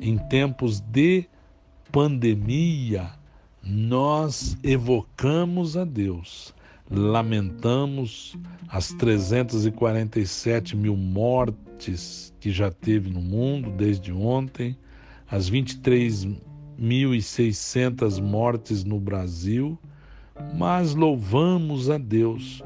Em 0.00 0.16
tempos 0.18 0.80
de 0.80 1.26
pandemia, 1.90 3.10
nós 3.62 4.56
evocamos 4.62 5.76
a 5.76 5.84
Deus, 5.84 6.54
lamentamos 6.90 8.34
as 8.68 8.92
347 8.94 10.74
mil 10.76 10.96
mortes 10.96 12.32
que 12.40 12.50
já 12.50 12.70
teve 12.70 13.10
no 13.10 13.20
mundo 13.20 13.70
desde 13.70 14.10
ontem, 14.12 14.74
as 15.30 15.50
23.600 15.50 18.20
mortes 18.20 18.82
no 18.84 18.98
Brasil, 18.98 19.78
mas 20.54 20.94
louvamos 20.94 21.90
a 21.90 21.98
Deus 21.98 22.62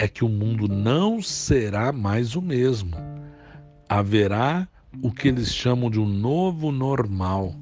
é 0.00 0.08
que 0.08 0.24
o 0.24 0.30
mundo 0.30 0.66
não 0.66 1.20
será 1.20 1.92
mais 1.92 2.34
o 2.34 2.40
mesmo. 2.40 2.96
Haverá 3.86 4.66
o 5.02 5.12
que 5.12 5.28
eles 5.28 5.54
chamam 5.54 5.90
de 5.90 6.00
um 6.00 6.06
novo 6.06 6.72
normal. 6.72 7.54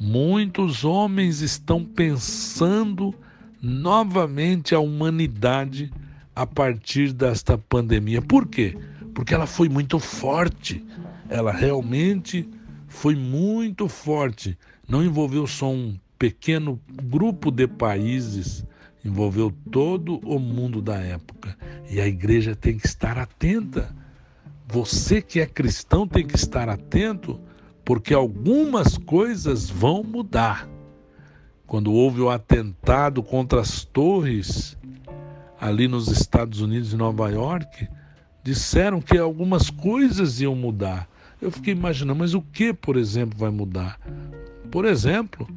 Muitos 0.00 0.86
homens 0.86 1.42
estão 1.42 1.84
pensando 1.84 3.14
novamente 3.60 4.74
a 4.74 4.80
humanidade 4.80 5.92
a 6.34 6.46
partir 6.46 7.12
desta 7.12 7.58
pandemia. 7.58 8.22
Por 8.22 8.46
quê? 8.46 8.74
Porque 9.14 9.34
ela 9.34 9.46
foi 9.46 9.68
muito 9.68 9.98
forte. 9.98 10.82
Ela 11.28 11.52
realmente 11.52 12.48
foi 12.88 13.14
muito 13.14 13.86
forte. 13.86 14.56
Não 14.88 15.04
envolveu 15.04 15.46
só 15.46 15.70
um 15.70 15.94
pequeno 16.18 16.80
grupo 17.02 17.50
de 17.50 17.66
países, 17.66 18.64
envolveu 19.06 19.52
todo 19.70 20.18
o 20.18 20.38
mundo 20.38 20.82
da 20.82 20.96
época. 20.96 21.56
E 21.90 22.00
a 22.00 22.06
igreja 22.06 22.54
tem 22.54 22.76
que 22.76 22.86
estar 22.86 23.16
atenta. 23.18 23.94
Você 24.66 25.22
que 25.22 25.40
é 25.40 25.46
cristão 25.46 26.06
tem 26.06 26.26
que 26.26 26.36
estar 26.36 26.68
atento, 26.68 27.40
porque 27.84 28.12
algumas 28.12 28.98
coisas 28.98 29.70
vão 29.70 30.02
mudar 30.02 30.68
quando 31.66 31.92
houve 31.92 32.20
o 32.20 32.30
atentado 32.30 33.22
contra 33.22 33.60
as 33.60 33.84
torres 33.84 34.76
ali 35.60 35.88
nos 35.88 36.08
Estados 36.08 36.60
Unidos 36.60 36.92
e 36.92 36.96
Nova 36.96 37.28
York, 37.28 37.88
disseram 38.42 39.00
que 39.00 39.18
algumas 39.18 39.68
coisas 39.68 40.40
iam 40.40 40.54
mudar. 40.54 41.08
Eu 41.40 41.50
fiquei 41.50 41.74
imaginando, 41.74 42.18
mas 42.18 42.34
o 42.34 42.40
que, 42.40 42.72
por 42.72 42.96
exemplo, 42.96 43.36
vai 43.38 43.50
mudar? 43.50 43.98
Por 44.70 44.84
exemplo, 44.84 45.48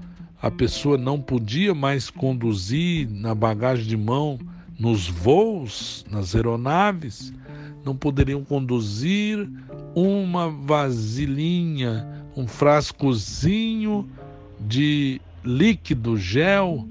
a 0.41 0.49
pessoa 0.49 0.97
não 0.97 1.19
podia 1.19 1.73
mais 1.73 2.09
conduzir 2.09 3.09
na 3.09 3.35
bagagem 3.35 3.85
de 3.85 3.97
mão 3.97 4.39
nos 4.79 5.07
voos, 5.07 6.05
nas 6.09 6.33
aeronaves, 6.33 7.33
não 7.83 7.95
poderiam 7.95 8.43
conduzir 8.43 9.49
uma 9.93 10.49
vasilhinha, 10.49 12.07
um 12.35 12.47
frascozinho 12.47 14.09
de 14.59 15.19
líquido, 15.43 16.17
gel, 16.17 16.87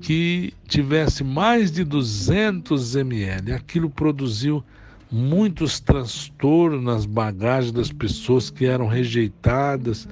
que 0.00 0.54
tivesse 0.66 1.22
mais 1.22 1.70
de 1.70 1.84
200 1.84 2.96
ml. 2.96 3.52
Aquilo 3.52 3.90
produziu 3.90 4.64
muitos 5.10 5.80
transtornos 5.80 6.82
nas 6.82 7.04
bagagens 7.04 7.72
das 7.72 7.92
pessoas 7.92 8.48
que 8.48 8.64
eram 8.64 8.86
rejeitadas, 8.86 10.08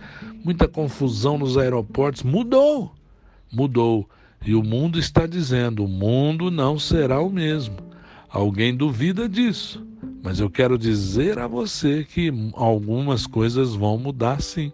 muita 0.48 0.66
confusão 0.66 1.36
nos 1.36 1.58
aeroportos. 1.58 2.22
Mudou, 2.22 2.94
mudou. 3.52 4.08
E 4.46 4.54
o 4.54 4.62
mundo 4.62 4.98
está 4.98 5.26
dizendo: 5.26 5.84
o 5.84 5.88
mundo 5.88 6.50
não 6.50 6.78
será 6.78 7.20
o 7.20 7.28
mesmo. 7.28 7.76
Alguém 8.30 8.74
duvida 8.74 9.28
disso, 9.28 9.86
mas 10.22 10.40
eu 10.40 10.48
quero 10.48 10.78
dizer 10.78 11.38
a 11.38 11.46
você 11.46 12.02
que 12.02 12.32
algumas 12.54 13.26
coisas 13.26 13.74
vão 13.74 13.98
mudar 13.98 14.40
sim. 14.40 14.72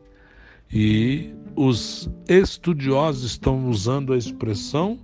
E 0.73 1.33
os 1.57 2.09
estudiosos 2.29 3.25
estão 3.25 3.69
usando 3.69 4.13
a 4.13 4.17
expressão 4.17 4.99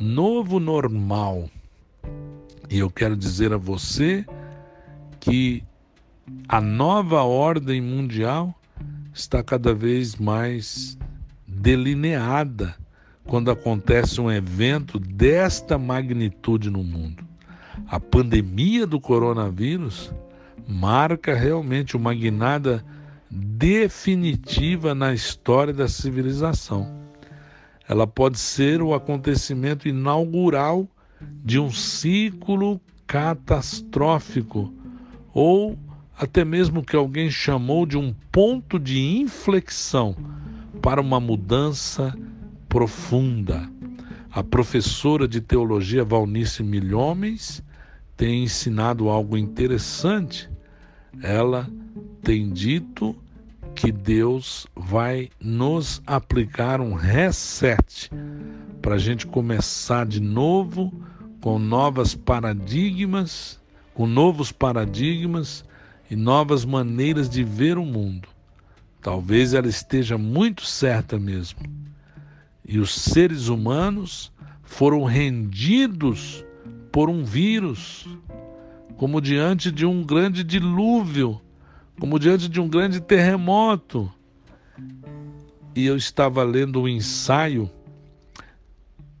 novo 0.00 0.58
normal. 0.58 1.50
E 2.70 2.78
eu 2.78 2.90
quero 2.90 3.16
dizer 3.16 3.52
a 3.52 3.58
você 3.58 4.24
que 5.20 5.62
a 6.48 6.60
nova 6.60 7.22
ordem 7.22 7.80
mundial 7.80 8.54
está 9.16 9.42
cada 9.42 9.72
vez 9.72 10.14
mais 10.16 10.98
delineada 11.46 12.76
quando 13.24 13.50
acontece 13.50 14.20
um 14.20 14.30
evento 14.30 14.98
desta 14.98 15.78
magnitude 15.78 16.68
no 16.68 16.84
mundo. 16.84 17.24
A 17.88 17.98
pandemia 17.98 18.86
do 18.86 19.00
coronavírus 19.00 20.12
marca 20.68 21.34
realmente 21.34 21.96
uma 21.96 22.12
guinada 22.12 22.84
definitiva 23.30 24.94
na 24.94 25.14
história 25.14 25.72
da 25.72 25.88
civilização. 25.88 26.86
Ela 27.88 28.06
pode 28.06 28.38
ser 28.38 28.82
o 28.82 28.92
acontecimento 28.92 29.88
inaugural 29.88 30.86
de 31.42 31.58
um 31.58 31.70
ciclo 31.70 32.78
catastrófico 33.06 34.72
ou 35.32 35.78
até 36.18 36.44
mesmo 36.44 36.82
que 36.82 36.96
alguém 36.96 37.30
chamou 37.30 37.84
de 37.84 37.98
um 37.98 38.14
ponto 38.32 38.78
de 38.78 38.98
inflexão 38.98 40.16
para 40.80 41.00
uma 41.00 41.20
mudança 41.20 42.16
profunda. 42.68 43.68
A 44.30 44.42
professora 44.42 45.28
de 45.28 45.40
teologia 45.40 46.04
Valnice 46.04 46.62
Milhomens 46.62 47.62
tem 48.16 48.44
ensinado 48.44 49.08
algo 49.08 49.36
interessante. 49.36 50.48
Ela 51.22 51.68
tem 52.22 52.50
dito 52.50 53.14
que 53.74 53.92
Deus 53.92 54.66
vai 54.74 55.28
nos 55.38 56.02
aplicar 56.06 56.80
um 56.80 56.94
reset 56.94 58.10
para 58.80 58.94
a 58.94 58.98
gente 58.98 59.26
começar 59.26 60.06
de 60.06 60.20
novo 60.20 60.92
com 61.42 61.58
novas 61.58 62.14
paradigmas, 62.14 63.60
com 63.94 64.06
novos 64.06 64.50
paradigmas 64.50 65.64
e 66.10 66.16
novas 66.16 66.64
maneiras 66.64 67.28
de 67.28 67.42
ver 67.42 67.78
o 67.78 67.84
mundo. 67.84 68.28
Talvez 69.00 69.54
ela 69.54 69.68
esteja 69.68 70.18
muito 70.18 70.64
certa 70.64 71.18
mesmo. 71.18 71.60
E 72.64 72.78
os 72.78 72.94
seres 72.94 73.48
humanos 73.48 74.32
foram 74.62 75.04
rendidos 75.04 76.44
por 76.90 77.08
um 77.08 77.24
vírus, 77.24 78.08
como 78.96 79.20
diante 79.20 79.70
de 79.70 79.86
um 79.86 80.02
grande 80.02 80.42
dilúvio 80.42 81.40
como 81.98 82.18
diante 82.18 82.48
de 82.48 82.60
um 82.60 82.68
grande 82.68 83.00
terremoto. 83.00 84.12
E 85.74 85.86
eu 85.86 85.96
estava 85.96 86.42
lendo 86.42 86.82
um 86.82 86.88
ensaio 86.88 87.70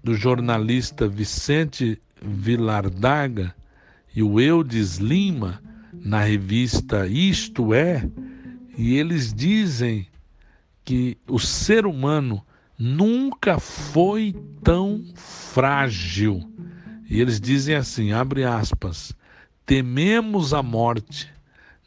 do 0.02 0.14
jornalista 0.14 1.08
Vicente 1.08 2.00
Vilardaga 2.20 3.54
e 4.14 4.22
o 4.22 4.40
Eudes 4.40 4.96
Lima 4.96 5.60
na 6.04 6.20
revista 6.20 7.06
Isto 7.06 7.74
É, 7.74 8.08
e 8.76 8.96
eles 8.96 9.32
dizem 9.32 10.06
que 10.84 11.16
o 11.26 11.38
ser 11.38 11.86
humano 11.86 12.44
nunca 12.78 13.58
foi 13.58 14.34
tão 14.62 15.04
frágil. 15.14 16.48
E 17.08 17.20
eles 17.20 17.40
dizem 17.40 17.74
assim, 17.74 18.12
abre 18.12 18.44
aspas, 18.44 19.12
tememos 19.64 20.52
a 20.52 20.62
morte, 20.62 21.32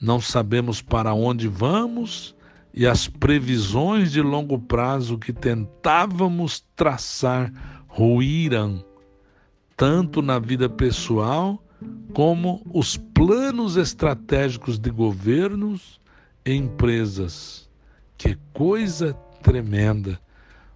não 0.02 0.20
sabemos 0.20 0.82
para 0.82 1.14
onde 1.14 1.48
vamos 1.48 2.36
e 2.74 2.88
as 2.88 3.08
previsões 3.08 4.12
de 4.12 4.22
longo 4.22 4.58
prazo 4.58 5.18
que 5.18 5.34
tentávamos 5.34 6.64
traçar 6.76 7.52
ruíram, 7.88 8.84
tanto 9.76 10.22
na 10.22 10.40
vida 10.40 10.70
pessoal 10.70 11.62
como 12.14 12.62
os 12.74 12.98
planos 12.98 13.78
estratégicos 13.78 14.80
de 14.80 14.90
governos 14.90 16.00
e 16.46 16.54
empresas. 16.54 17.70
Que 18.18 18.38
coisa 18.54 19.14
tremenda! 19.42 20.20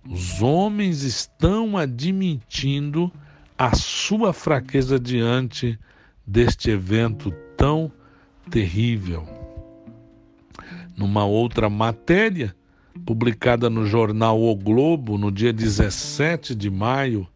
Os 0.10 0.42
homens 0.42 1.04
estão 1.04 1.78
admitindo 1.78 3.12
a 3.58 3.74
sua 3.76 4.34
fraqueza 4.34 5.00
diante 5.00 5.80
deste 6.26 6.70
evento 6.70 7.32
tão 7.56 7.92
terrível. 8.50 9.26
Numa 10.96 11.26
outra 11.26 11.70
matéria, 11.70 12.56
publicada 13.06 13.70
no 13.70 13.86
jornal 13.86 14.42
O 14.42 14.56
Globo 14.56 15.18
no 15.18 15.32
dia 15.32 15.52
17 15.54 16.54
de 16.54 16.70
maio, 16.70 17.28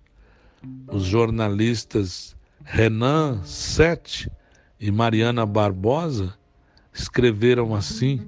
os 0.92 1.04
jornalistas 1.04 2.37
Renan 2.70 3.44
Sete 3.46 4.30
e 4.78 4.92
Mariana 4.92 5.46
Barbosa 5.46 6.34
escreveram 6.94 7.74
assim: 7.74 8.20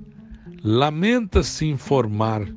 Lamenta-se 0.63 1.65
informar, 1.65 2.47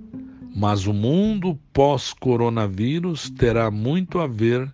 mas 0.54 0.86
o 0.86 0.92
mundo 0.92 1.58
pós-coronavírus 1.72 3.28
terá 3.30 3.68
muito 3.68 4.20
a 4.20 4.28
ver 4.28 4.72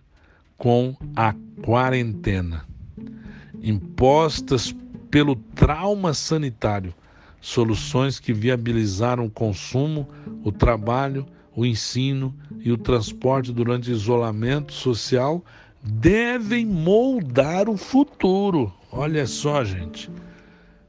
com 0.55 0.95
a 1.15 1.33
quarentena. 1.63 2.63
Impostas 3.59 4.73
pelo 5.09 5.35
trauma 5.35 6.13
sanitário, 6.13 6.93
soluções 7.41 8.19
que 8.19 8.31
viabilizaram 8.31 9.25
o 9.25 9.31
consumo, 9.31 10.07
o 10.43 10.51
trabalho, 10.51 11.25
o 11.55 11.65
ensino 11.65 12.35
e 12.59 12.71
o 12.71 12.77
transporte 12.77 13.51
durante 13.51 13.89
isolamento 13.89 14.71
social 14.71 15.43
devem 15.81 16.65
moldar 16.65 17.69
o 17.69 17.77
futuro. 17.77 18.73
Olha 18.91 19.25
só, 19.25 19.63
gente. 19.63 20.09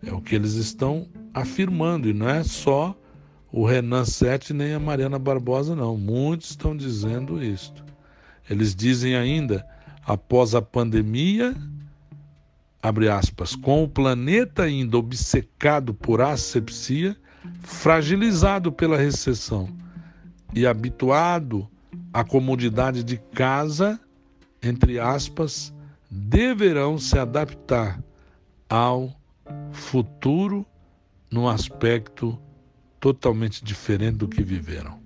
É 0.05 0.13
o 0.13 0.21
que 0.21 0.35
eles 0.35 0.55
estão 0.55 1.07
afirmando, 1.35 2.09
e 2.09 2.13
não 2.13 2.29
é 2.29 2.43
só 2.43 2.97
o 3.53 3.67
Renan 3.67 4.05
Sete 4.05 4.55
nem 4.55 4.73
a 4.73 4.81
Mariana 4.81 5.19
Barbosa, 5.19 5.77
não. 5.77 5.97
Muitos 5.97 6.51
estão 6.51 6.77
dizendo 6.77 7.43
isto. 7.43 7.85
Eles 8.49 8.75
dizem 8.75 9.15
ainda, 9.15 9.67
após 10.07 10.55
a 10.55 10.63
pandemia, 10.63 11.55
abre 12.83 13.09
aspas, 13.09 13.55
com 13.55 13.85
o 13.85 13.89
planeta 13.89 14.63
ainda 14.63 14.97
obcecado 14.97 15.93
por 15.93 16.21
asepsia, 16.21 17.17
fragilizado 17.63 18.73
pela 18.73 18.97
recessão 18.97 19.69
e 20.55 20.67
habituado 20.67 21.69
à 22.13 22.25
comodidade 22.25 23.05
de 23.05 23.19
casa, 23.35 24.01
entre 24.63 24.99
aspas, 24.99 25.73
deverão 26.11 26.99
se 26.99 27.19
adaptar 27.19 28.03
ao 28.69 29.15
futuro 29.73 30.67
num 31.31 31.49
aspecto 31.49 32.39
totalmente 32.99 33.65
diferente 33.65 34.19
do 34.19 34.29
que 34.29 34.43
viveram. 34.43 34.99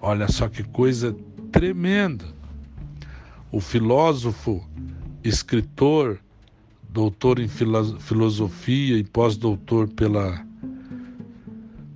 Olha 0.00 0.28
só 0.28 0.48
que 0.48 0.62
coisa 0.62 1.16
tremenda. 1.50 2.26
O 3.50 3.60
filósofo, 3.60 4.66
escritor, 5.22 6.20
doutor 6.88 7.40
em 7.40 7.48
filosofia 7.48 8.98
e 8.98 9.04
pós-doutor 9.04 9.88
pela 9.88 10.44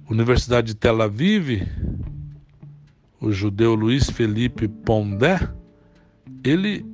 Universidade 0.08 0.68
de 0.68 0.74
Tel 0.74 1.02
Aviv, 1.02 1.68
o 3.20 3.30
judeu 3.30 3.74
Luiz 3.74 4.08
Felipe 4.08 4.66
Pondé, 4.66 5.38
ele 6.42 6.84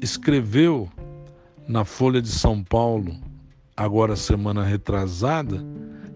escreveu 0.00 0.88
na 1.68 1.84
Folha 1.84 2.20
de 2.22 2.28
São 2.28 2.64
Paulo, 2.64 3.16
agora 3.76 4.16
semana 4.16 4.64
retrasada, 4.64 5.64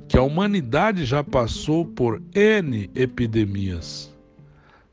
que 0.09 0.17
a 0.17 0.23
humanidade 0.23 1.05
já 1.05 1.23
passou 1.23 1.85
por 1.85 2.23
N 2.35 2.91
epidemias. 2.95 4.13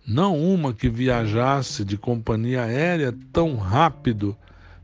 Não 0.05 0.37
uma 0.37 0.73
que 0.73 0.89
viajasse 0.89 1.85
de 1.85 1.97
companhia 1.97 2.63
aérea 2.63 3.15
tão 3.31 3.55
rápido 3.55 4.35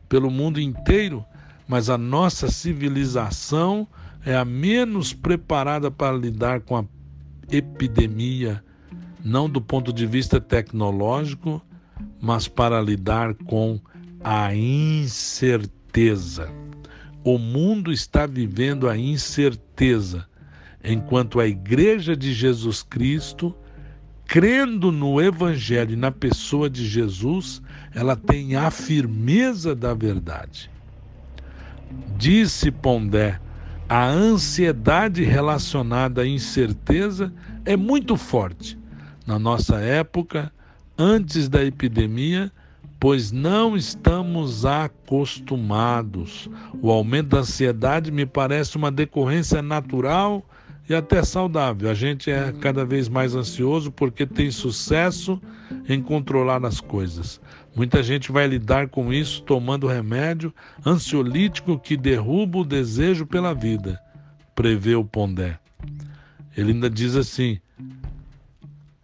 pelo 0.08 0.32
mundo 0.32 0.60
inteiro, 0.60 1.26
mas 1.68 1.90
a 1.90 1.98
nossa 1.98 2.50
civilização 2.50 3.88
é 4.26 4.36
a 4.36 4.46
menos 4.46 5.14
preparada 5.14 5.92
para 5.92 6.16
lidar 6.16 6.62
com 6.62 6.78
a 6.78 6.86
epidemia, 7.52 8.64
não 9.24 9.50
do 9.50 9.62
ponto 9.62 9.92
de 9.92 10.06
vista 10.06 10.40
tecnológico, 10.40 11.62
mas 12.22 12.48
para 12.48 12.82
lidar 12.82 13.34
com 13.34 13.80
a 14.30 14.54
incerteza. 14.54 16.52
O 17.24 17.38
mundo 17.38 17.94
está 17.94 18.26
vivendo 18.26 18.90
a 18.90 18.98
incerteza, 18.98 20.28
enquanto 20.84 21.40
a 21.40 21.48
Igreja 21.48 22.14
de 22.14 22.34
Jesus 22.34 22.84
Cristo, 22.84 23.56
crendo 24.26 24.92
no 24.92 25.22
Evangelho 25.22 25.94
e 25.94 25.96
na 25.96 26.12
pessoa 26.12 26.70
de 26.70 26.86
Jesus, 26.86 27.62
ela 27.96 28.18
tem 28.18 28.58
a 28.58 28.70
firmeza 28.70 29.74
da 29.74 29.94
verdade. 29.94 30.70
Disse 32.18 32.70
Pondé, 32.70 33.40
a 33.88 34.08
ansiedade 34.08 35.24
relacionada 35.24 36.24
à 36.24 36.28
incerteza 36.28 37.34
é 37.64 37.78
muito 37.78 38.18
forte. 38.18 38.78
Na 39.26 39.40
nossa 39.40 39.78
época, 39.80 40.52
antes 40.98 41.48
da 41.48 41.64
epidemia, 41.64 42.52
pois 43.00 43.32
não 43.32 43.76
estamos 43.76 44.66
acostumados. 44.66 46.50
O 46.82 46.92
aumento 46.92 47.30
da 47.30 47.40
ansiedade 47.40 48.12
me 48.12 48.26
parece 48.26 48.76
uma 48.76 48.92
decorrência 48.92 49.62
natural 49.62 50.44
e 50.90 50.96
até 50.96 51.24
saudável. 51.24 51.90
A 51.90 51.94
gente 51.94 52.32
é 52.32 52.52
cada 52.54 52.86
vez 52.86 53.10
mais 53.10 53.36
ansioso 53.36 53.92
porque 53.92 54.26
tem 54.26 54.50
sucesso 54.50 55.40
em 55.88 56.02
controlar 56.02 56.66
as 56.66 56.80
coisas. 56.80 57.40
Muita 57.76 58.02
gente 58.02 58.32
vai 58.32 58.48
lidar 58.48 58.88
com 58.88 59.14
isso 59.14 59.44
tomando 59.44 59.86
remédio 59.86 60.54
ansiolítico 60.86 61.78
que 61.78 61.96
derruba 61.96 62.60
o 62.60 62.66
desejo 62.66 63.26
pela 63.26 63.54
vida, 63.54 64.00
prevê 64.56 64.96
o 64.96 65.06
Pondé. 65.06 65.60
Ele 66.56 66.72
ainda 66.72 66.90
diz 66.90 67.16
assim: 67.16 67.60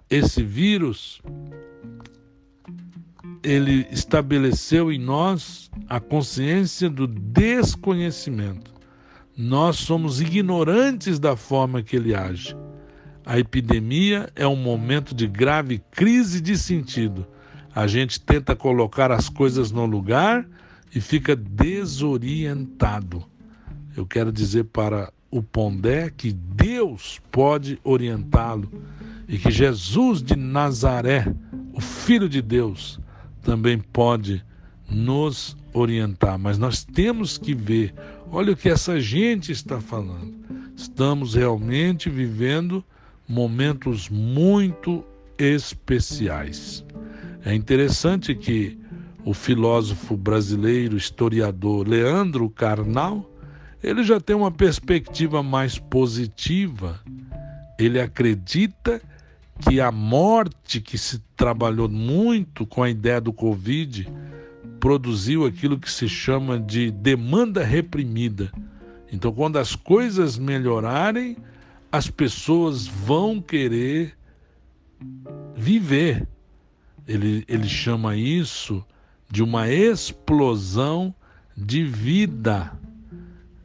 esse 0.10 0.42
vírus 0.42 1.22
ele 3.44 3.86
estabeleceu 3.92 4.92
em 4.92 5.00
nós 5.00 5.70
a 5.90 6.00
consciência 6.00 6.90
do 6.90 7.06
desconhecimento. 7.06 8.72
Nós 9.36 9.78
somos 9.78 10.22
ignorantes 10.22 11.20
da 11.20 11.36
forma 11.36 11.84
que 11.84 11.96
ele 11.96 12.16
age. 12.16 12.56
A 13.26 13.38
epidemia 13.38 14.30
é 14.36 14.48
um 14.48 14.56
momento 14.56 15.14
de 15.14 15.28
grave 15.28 15.82
crise 15.92 16.40
de 16.40 16.58
sentido 16.58 17.28
a 17.76 17.88
gente 17.88 18.20
tenta 18.20 18.56
colocar 18.56 19.12
as 19.12 19.30
coisas 19.30 19.72
no 19.72 19.86
lugar 19.86 20.46
e 20.94 21.02
fica 21.02 21.36
desorientado. 21.36 23.24
Eu 23.98 24.06
quero 24.06 24.32
dizer 24.32 24.66
para 24.66 25.12
o 25.32 25.42
Pondé 25.42 26.12
que 26.16 26.32
Deus 26.32 27.20
pode 27.32 27.80
orientá-lo 27.84 28.72
e 29.28 29.40
que 29.40 29.50
Jesus 29.50 30.22
de 30.22 30.36
Nazaré, 30.36 31.34
o 31.74 31.82
Filho 31.82 32.30
de 32.30 32.42
Deus, 32.42 33.00
também 33.44 33.78
pode 33.78 34.44
nos 34.90 35.56
orientar. 35.74 36.38
Mas 36.40 36.58
nós 36.58 36.84
temos 36.84 37.38
que 37.38 37.54
ver, 37.54 37.94
olha 38.32 38.54
o 38.54 38.56
que 38.56 38.70
essa 38.70 39.00
gente 39.00 39.52
está 39.52 39.80
falando. 39.80 40.34
Estamos 40.76 41.36
realmente 41.36 42.10
vivendo 42.10 42.84
momentos 43.28 44.10
muito 44.10 45.04
especiais. 45.38 46.84
É 47.46 47.54
interessante 47.54 48.34
que 48.34 48.78
o 49.26 49.34
filósofo 49.34 50.18
brasileiro, 50.18 50.98
historiador 50.98 51.88
Leandro 51.88 52.50
Carnal, 52.50 53.30
ele 53.82 54.04
já 54.04 54.20
tem 54.20 54.36
uma 54.36 54.52
perspectiva 54.52 55.44
mais 55.44 55.78
positiva. 55.78 57.00
Ele 57.78 58.00
acredita 58.00 59.02
que 59.62 59.80
a 59.80 59.92
morte 59.92 60.82
que 60.82 60.98
se 60.98 61.20
trabalhou 61.36 61.88
muito 61.88 62.66
com 62.66 62.84
a 62.84 62.90
ideia 62.90 63.22
do 63.22 63.32
Covid 63.32 64.08
produziu 64.80 65.46
aquilo 65.46 65.80
que 65.80 65.90
se 65.90 66.10
chama 66.10 66.60
de 66.60 66.92
demanda 66.92 67.64
reprimida. 67.64 68.52
Então, 69.12 69.32
quando 69.32 69.58
as 69.58 69.76
coisas 69.76 70.38
melhorarem, 70.38 71.38
as 71.92 72.10
pessoas 72.10 72.88
vão 72.88 73.40
querer 73.40 74.18
viver. 75.56 76.28
Ele, 77.08 77.46
ele 77.48 77.68
chama 77.68 78.16
isso 78.16 78.84
de 79.30 79.44
uma 79.44 79.70
explosão 79.70 81.14
de 81.56 81.84
vida. 81.84 82.72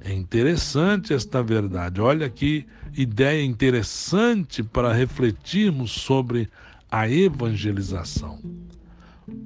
É 0.01 0.12
interessante 0.12 1.12
esta 1.12 1.42
verdade. 1.42 2.01
Olha 2.01 2.29
que 2.29 2.66
ideia 3.00 3.44
interessante 3.44 4.61
para 4.61 4.92
refletirmos 4.92 5.92
sobre 5.92 6.48
a 6.90 7.08
evangelização. 7.08 8.40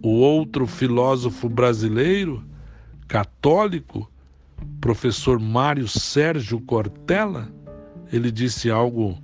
O 0.03 0.09
outro 0.09 0.67
filósofo 0.67 1.51
brasileiro, 1.51 2.43
católico, 3.07 4.11
professor 4.81 5.39
Mário 5.39 5.87
Sérgio 5.87 6.61
Cortella, 6.61 7.53
ele 8.11 8.31
disse 8.31 8.71
algo 8.71 9.19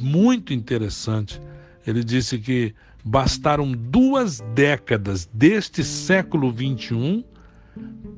muito 0.00 0.54
interessante. 0.54 1.38
Ele 1.86 2.02
disse 2.02 2.38
que 2.38 2.74
bastaram 3.04 3.72
duas 3.72 4.40
décadas 4.54 5.28
deste 5.30 5.84
século 5.84 6.50
XXI 6.50 7.22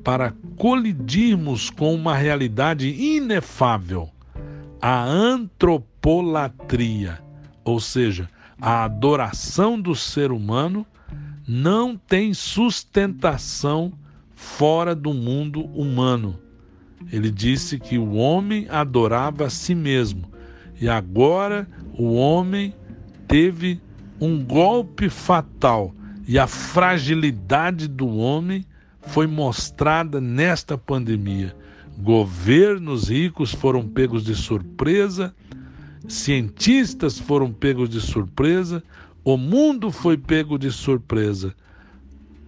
para 0.01 0.33
colidirmos 0.55 1.69
com 1.69 1.93
uma 1.93 2.15
realidade 2.15 2.87
inefável, 2.87 4.09
a 4.81 5.03
antropolatria, 5.03 7.19
ou 7.63 7.79
seja, 7.79 8.27
a 8.59 8.83
adoração 8.83 9.79
do 9.79 9.95
ser 9.95 10.31
humano 10.31 10.85
não 11.47 11.95
tem 11.95 12.33
sustentação 12.33 13.93
fora 14.33 14.95
do 14.95 15.13
mundo 15.13 15.65
humano. 15.65 16.39
Ele 17.11 17.29
disse 17.29 17.79
que 17.79 17.97
o 17.97 18.13
homem 18.13 18.67
adorava 18.69 19.45
a 19.45 19.49
si 19.49 19.75
mesmo 19.75 20.31
e 20.79 20.89
agora 20.89 21.67
o 21.97 22.15
homem 22.15 22.73
teve 23.27 23.79
um 24.19 24.43
golpe 24.43 25.09
fatal 25.09 25.93
e 26.27 26.39
a 26.39 26.47
fragilidade 26.47 27.87
do 27.87 28.07
homem 28.07 28.65
foi 29.01 29.27
mostrada 29.27 30.19
nesta 30.19 30.77
pandemia. 30.77 31.55
Governos 31.97 33.09
ricos 33.09 33.53
foram 33.53 33.87
pegos 33.87 34.23
de 34.23 34.35
surpresa, 34.35 35.33
cientistas 36.07 37.17
foram 37.17 37.51
pegos 37.51 37.89
de 37.89 38.01
surpresa, 38.01 38.83
o 39.23 39.37
mundo 39.37 39.91
foi 39.91 40.17
pego 40.17 40.57
de 40.57 40.71
surpresa. 40.71 41.55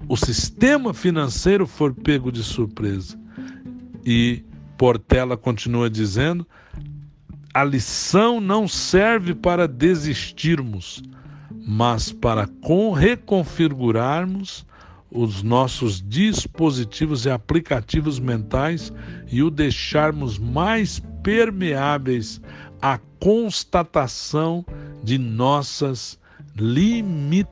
O 0.08 0.16
sistema 0.16 0.94
financeiro 0.94 1.66
foi 1.66 1.92
pego 1.94 2.32
de 2.32 2.44
surpresa. 2.44 3.20
E 4.06 4.44
Portela 4.78 5.36
continua 5.36 5.90
dizendo: 5.90 6.46
a 7.54 7.64
lição 7.64 8.40
não 8.40 8.68
serve 8.68 9.34
para 9.34 9.68
desistirmos, 9.68 11.02
mas 11.66 12.12
para 12.12 12.48
reconfigurarmos 12.96 14.66
os 15.12 15.42
nossos 15.42 16.02
dispositivos 16.02 17.26
e 17.26 17.30
aplicativos 17.30 18.20
mentais 18.20 18.92
e 19.32 19.42
o 19.42 19.50
deixarmos 19.50 20.38
mais 20.38 21.02
permeáveis 21.24 22.42
à 22.82 23.00
constatação 23.20 24.66
de 25.04 25.18
nossas 25.18 26.20
limitações. 26.56 27.48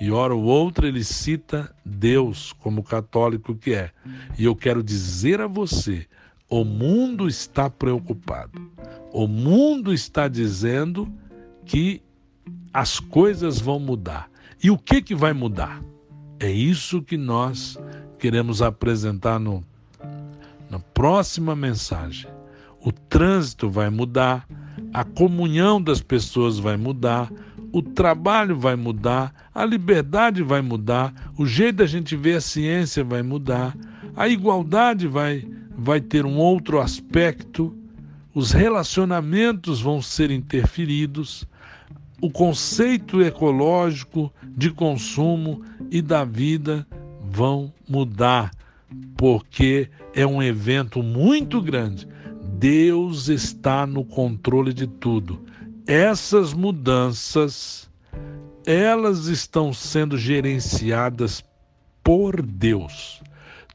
E 0.00 0.10
hora 0.10 0.34
ou 0.34 0.42
outra 0.42 0.88
ele 0.88 1.04
cita 1.04 1.74
Deus 1.84 2.52
como 2.52 2.82
católico 2.82 3.54
que 3.54 3.72
é. 3.74 3.90
E 4.38 4.44
eu 4.44 4.56
quero 4.56 4.82
dizer 4.82 5.40
a 5.40 5.46
você, 5.46 6.06
o 6.48 6.64
mundo 6.64 7.28
está 7.28 7.70
preocupado. 7.70 8.60
O 9.12 9.26
mundo 9.26 9.92
está 9.92 10.26
dizendo 10.28 11.12
que 11.64 12.02
as 12.72 12.98
coisas 12.98 13.60
vão 13.60 13.78
mudar. 13.78 14.31
E 14.62 14.70
o 14.70 14.78
que 14.78 15.02
que 15.02 15.14
vai 15.14 15.32
mudar? 15.32 15.82
É 16.38 16.48
isso 16.48 17.02
que 17.02 17.16
nós 17.16 17.76
queremos 18.16 18.62
apresentar 18.62 19.40
no, 19.40 19.64
na 20.70 20.78
próxima 20.78 21.56
mensagem. 21.56 22.30
O 22.80 22.92
trânsito 22.92 23.68
vai 23.68 23.90
mudar, 23.90 24.46
a 24.92 25.02
comunhão 25.02 25.82
das 25.82 26.00
pessoas 26.00 26.60
vai 26.60 26.76
mudar, 26.76 27.28
o 27.72 27.82
trabalho 27.82 28.56
vai 28.56 28.76
mudar, 28.76 29.50
a 29.52 29.64
liberdade 29.64 30.44
vai 30.44 30.62
mudar, 30.62 31.12
o 31.36 31.44
jeito 31.44 31.76
da 31.76 31.86
gente 31.86 32.14
ver 32.14 32.36
a 32.36 32.40
ciência 32.40 33.02
vai 33.02 33.22
mudar, 33.22 33.76
a 34.14 34.28
igualdade 34.28 35.08
vai, 35.08 35.44
vai 35.76 36.00
ter 36.00 36.24
um 36.24 36.36
outro 36.36 36.80
aspecto, 36.80 37.76
os 38.32 38.52
relacionamentos 38.52 39.80
vão 39.80 40.00
ser 40.00 40.30
interferidos, 40.30 41.46
o 42.22 42.30
conceito 42.30 43.20
ecológico 43.20 44.32
de 44.56 44.70
consumo 44.70 45.60
e 45.90 46.00
da 46.00 46.24
vida 46.24 46.86
vão 47.20 47.70
mudar, 47.86 48.50
porque 49.16 49.90
é 50.14 50.26
um 50.26 50.42
evento 50.42 51.02
muito 51.02 51.60
grande 51.60 52.08
Deus 52.62 53.28
está 53.28 53.84
no 53.88 54.04
controle 54.04 54.72
de 54.72 54.86
tudo. 54.86 55.44
Essas 55.84 56.54
mudanças, 56.54 57.90
elas 58.64 59.26
estão 59.26 59.72
sendo 59.72 60.16
gerenciadas 60.16 61.44
por 62.04 62.40
Deus. 62.40 63.20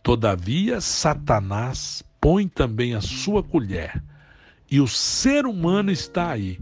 Todavia, 0.01 0.79
Satanás 0.79 2.01
põe 2.21 2.47
também 2.47 2.95
a 2.95 3.01
sua 3.01 3.43
colher. 3.43 4.01
E 4.71 4.79
o 4.79 4.87
ser 4.87 5.45
humano 5.45 5.91
está 5.91 6.31
aí. 6.31 6.57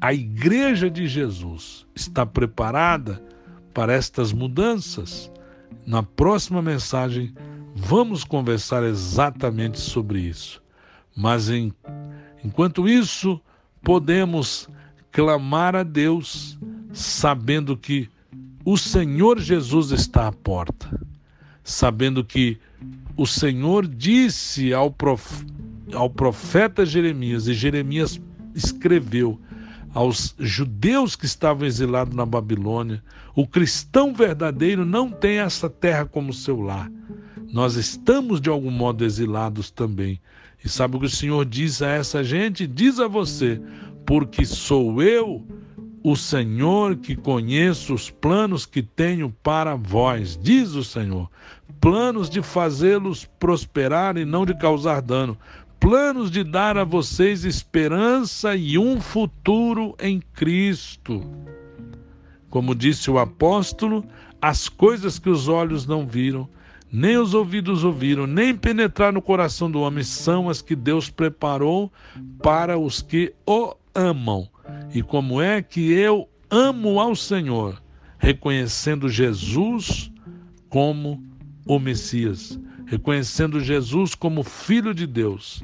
A 0.00 0.12
igreja 0.12 0.90
de 0.90 1.06
Jesus 1.06 1.86
está 1.94 2.26
preparada 2.26 3.22
para 3.72 3.92
estas 3.92 4.32
mudanças? 4.32 5.30
Na 5.86 6.02
próxima 6.02 6.60
mensagem, 6.60 7.34
vamos 7.74 8.24
conversar 8.24 8.84
exatamente 8.84 9.78
sobre 9.78 10.20
isso. 10.20 10.62
Mas 11.16 11.48
em, 11.48 11.72
enquanto 12.44 12.88
isso, 12.88 13.40
podemos 13.82 14.68
clamar 15.10 15.74
a 15.74 15.82
Deus, 15.82 16.58
sabendo 16.92 17.76
que 17.76 18.08
o 18.64 18.76
Senhor 18.76 19.38
Jesus 19.38 19.92
está 19.92 20.26
à 20.26 20.32
porta, 20.32 21.00
sabendo 21.62 22.24
que 22.24 22.58
o 23.16 23.26
Senhor 23.26 23.86
disse 23.86 24.74
ao, 24.74 24.90
prof, 24.90 25.46
ao 25.94 26.10
profeta 26.10 26.84
Jeremias, 26.84 27.46
e 27.46 27.54
Jeremias 27.54 28.20
escreveu 28.54 29.40
aos 29.96 30.34
judeus 30.38 31.16
que 31.16 31.24
estavam 31.24 31.66
exilados 31.66 32.14
na 32.14 32.26
Babilônia: 32.26 33.02
o 33.34 33.46
cristão 33.46 34.12
verdadeiro 34.12 34.84
não 34.84 35.10
tem 35.10 35.38
essa 35.38 35.70
terra 35.70 36.04
como 36.04 36.34
seu 36.34 36.60
lar. 36.60 36.92
Nós 37.50 37.76
estamos 37.76 38.38
de 38.38 38.50
algum 38.50 38.70
modo 38.70 39.06
exilados 39.06 39.70
também. 39.70 40.20
E 40.62 40.68
sabe 40.68 40.96
o 40.96 41.00
que 41.00 41.06
o 41.06 41.10
Senhor 41.10 41.46
diz 41.46 41.80
a 41.80 41.88
essa 41.88 42.22
gente? 42.22 42.66
Diz 42.66 43.00
a 43.00 43.08
você: 43.08 43.58
porque 44.04 44.44
sou 44.44 45.02
eu, 45.02 45.42
o 46.04 46.14
Senhor, 46.14 46.96
que 46.96 47.16
conheço 47.16 47.94
os 47.94 48.10
planos 48.10 48.66
que 48.66 48.82
tenho 48.82 49.34
para 49.42 49.76
vós, 49.76 50.38
diz 50.40 50.74
o 50.74 50.84
Senhor. 50.84 51.30
Planos 51.80 52.28
de 52.28 52.42
fazê-los 52.42 53.24
prosperar 53.38 54.18
e 54.18 54.26
não 54.26 54.44
de 54.44 54.54
causar 54.58 55.00
dano. 55.00 55.38
Planos 55.78 56.30
de 56.30 56.42
dar 56.42 56.76
a 56.76 56.84
vocês 56.84 57.44
esperança 57.44 58.56
e 58.56 58.78
um 58.78 59.00
futuro 59.00 59.94
em 60.00 60.20
Cristo. 60.34 61.22
Como 62.48 62.74
disse 62.74 63.10
o 63.10 63.18
apóstolo, 63.18 64.04
as 64.40 64.68
coisas 64.68 65.18
que 65.18 65.28
os 65.28 65.48
olhos 65.48 65.86
não 65.86 66.06
viram, 66.06 66.48
nem 66.90 67.18
os 67.18 67.34
ouvidos 67.34 67.84
ouviram, 67.84 68.26
nem 68.26 68.54
penetrar 68.54 69.12
no 69.12 69.20
coração 69.20 69.70
do 69.70 69.80
homem, 69.80 70.02
são 70.02 70.48
as 70.48 70.62
que 70.62 70.74
Deus 70.74 71.10
preparou 71.10 71.92
para 72.42 72.78
os 72.78 73.02
que 73.02 73.34
o 73.46 73.74
amam. 73.94 74.48
E 74.94 75.02
como 75.02 75.40
é 75.40 75.62
que 75.62 75.92
eu 75.92 76.28
amo 76.50 76.98
ao 76.98 77.14
Senhor? 77.14 77.82
Reconhecendo 78.18 79.08
Jesus 79.08 80.10
como 80.68 81.22
o 81.66 81.78
Messias, 81.78 82.58
reconhecendo 82.86 83.60
Jesus 83.60 84.14
como 84.14 84.42
Filho 84.42 84.94
de 84.94 85.06
Deus 85.06 85.62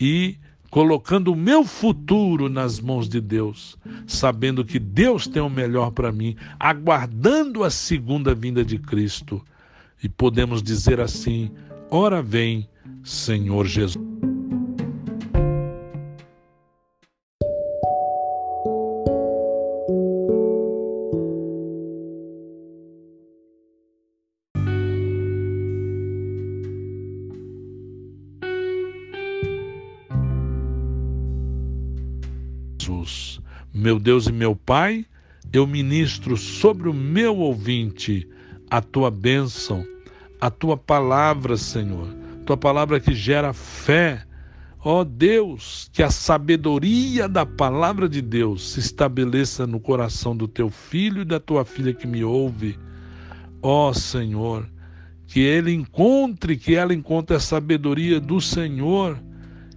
e 0.00 0.36
colocando 0.70 1.30
o 1.32 1.36
meu 1.36 1.62
futuro 1.64 2.48
nas 2.48 2.80
mãos 2.80 3.08
de 3.08 3.20
Deus, 3.20 3.78
sabendo 4.08 4.64
que 4.64 4.80
Deus 4.80 5.28
tem 5.28 5.40
o 5.40 5.48
melhor 5.48 5.92
para 5.92 6.10
mim, 6.10 6.34
aguardando 6.58 7.62
a 7.62 7.70
segunda 7.70 8.34
vinda 8.34 8.64
de 8.64 8.76
Cristo 8.76 9.40
e 10.02 10.08
podemos 10.08 10.60
dizer 10.62 11.00
assim: 11.00 11.50
Ora 11.88 12.20
vem, 12.20 12.68
Senhor 13.04 13.66
Jesus. 13.66 14.33
Jesus, 32.84 33.40
meu 33.72 33.98
Deus 33.98 34.26
e 34.26 34.32
meu 34.32 34.54
Pai, 34.54 35.06
eu 35.50 35.66
ministro 35.66 36.36
sobre 36.36 36.86
o 36.86 36.92
meu 36.92 37.38
ouvinte 37.38 38.28
a 38.70 38.82
tua 38.82 39.10
bênção, 39.10 39.86
a 40.38 40.50
tua 40.50 40.76
palavra, 40.76 41.56
Senhor, 41.56 42.14
tua 42.44 42.58
palavra 42.58 43.00
que 43.00 43.14
gera 43.14 43.54
fé. 43.54 44.24
Ó 44.86 45.00
oh 45.00 45.04
Deus, 45.04 45.88
que 45.94 46.02
a 46.02 46.10
sabedoria 46.10 47.26
da 47.26 47.46
palavra 47.46 48.06
de 48.06 48.20
Deus 48.20 48.72
se 48.72 48.80
estabeleça 48.80 49.66
no 49.66 49.80
coração 49.80 50.36
do 50.36 50.46
teu 50.46 50.68
filho 50.68 51.22
e 51.22 51.24
da 51.24 51.40
tua 51.40 51.64
filha 51.64 51.94
que 51.94 52.06
me 52.06 52.22
ouve. 52.22 52.78
Ó 53.62 53.88
oh 53.88 53.94
Senhor, 53.94 54.68
que 55.26 55.40
ele 55.40 55.72
encontre, 55.72 56.58
que 56.58 56.74
ela 56.74 56.92
encontre 56.92 57.34
a 57.34 57.40
sabedoria 57.40 58.20
do 58.20 58.42
Senhor 58.42 59.18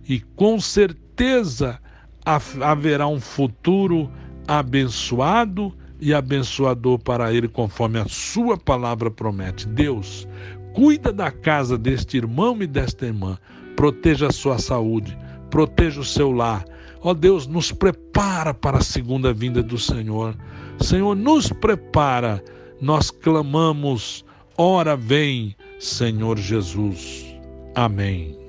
e 0.09 0.19
com 0.19 0.59
certeza 0.59 1.79
haverá 2.61 3.07
um 3.07 3.19
futuro 3.19 4.11
abençoado 4.47 5.73
e 5.99 6.13
abençoador 6.13 6.99
para 6.99 7.33
ele, 7.33 7.47
conforme 7.47 7.99
a 7.99 8.05
sua 8.07 8.57
palavra 8.57 9.09
promete. 9.09 9.67
Deus, 9.67 10.27
cuida 10.73 11.11
da 11.11 11.31
casa 11.31 11.77
deste 11.77 12.17
irmão 12.17 12.61
e 12.61 12.67
desta 12.67 13.05
irmã, 13.05 13.37
proteja 13.75 14.27
a 14.27 14.31
sua 14.31 14.59
saúde, 14.59 15.17
proteja 15.49 16.01
o 16.01 16.05
seu 16.05 16.31
lar. 16.31 16.65
Ó 17.01 17.13
Deus, 17.13 17.47
nos 17.47 17.71
prepara 17.71 18.53
para 18.53 18.79
a 18.79 18.83
segunda 18.83 19.31
vinda 19.31 19.63
do 19.63 19.77
Senhor. 19.77 20.35
Senhor, 20.79 21.15
nos 21.15 21.49
prepara. 21.49 22.43
Nós 22.81 23.09
clamamos, 23.09 24.25
ora 24.57 24.95
vem, 24.95 25.55
Senhor 25.79 26.37
Jesus. 26.37 27.25
Amém. 27.73 28.46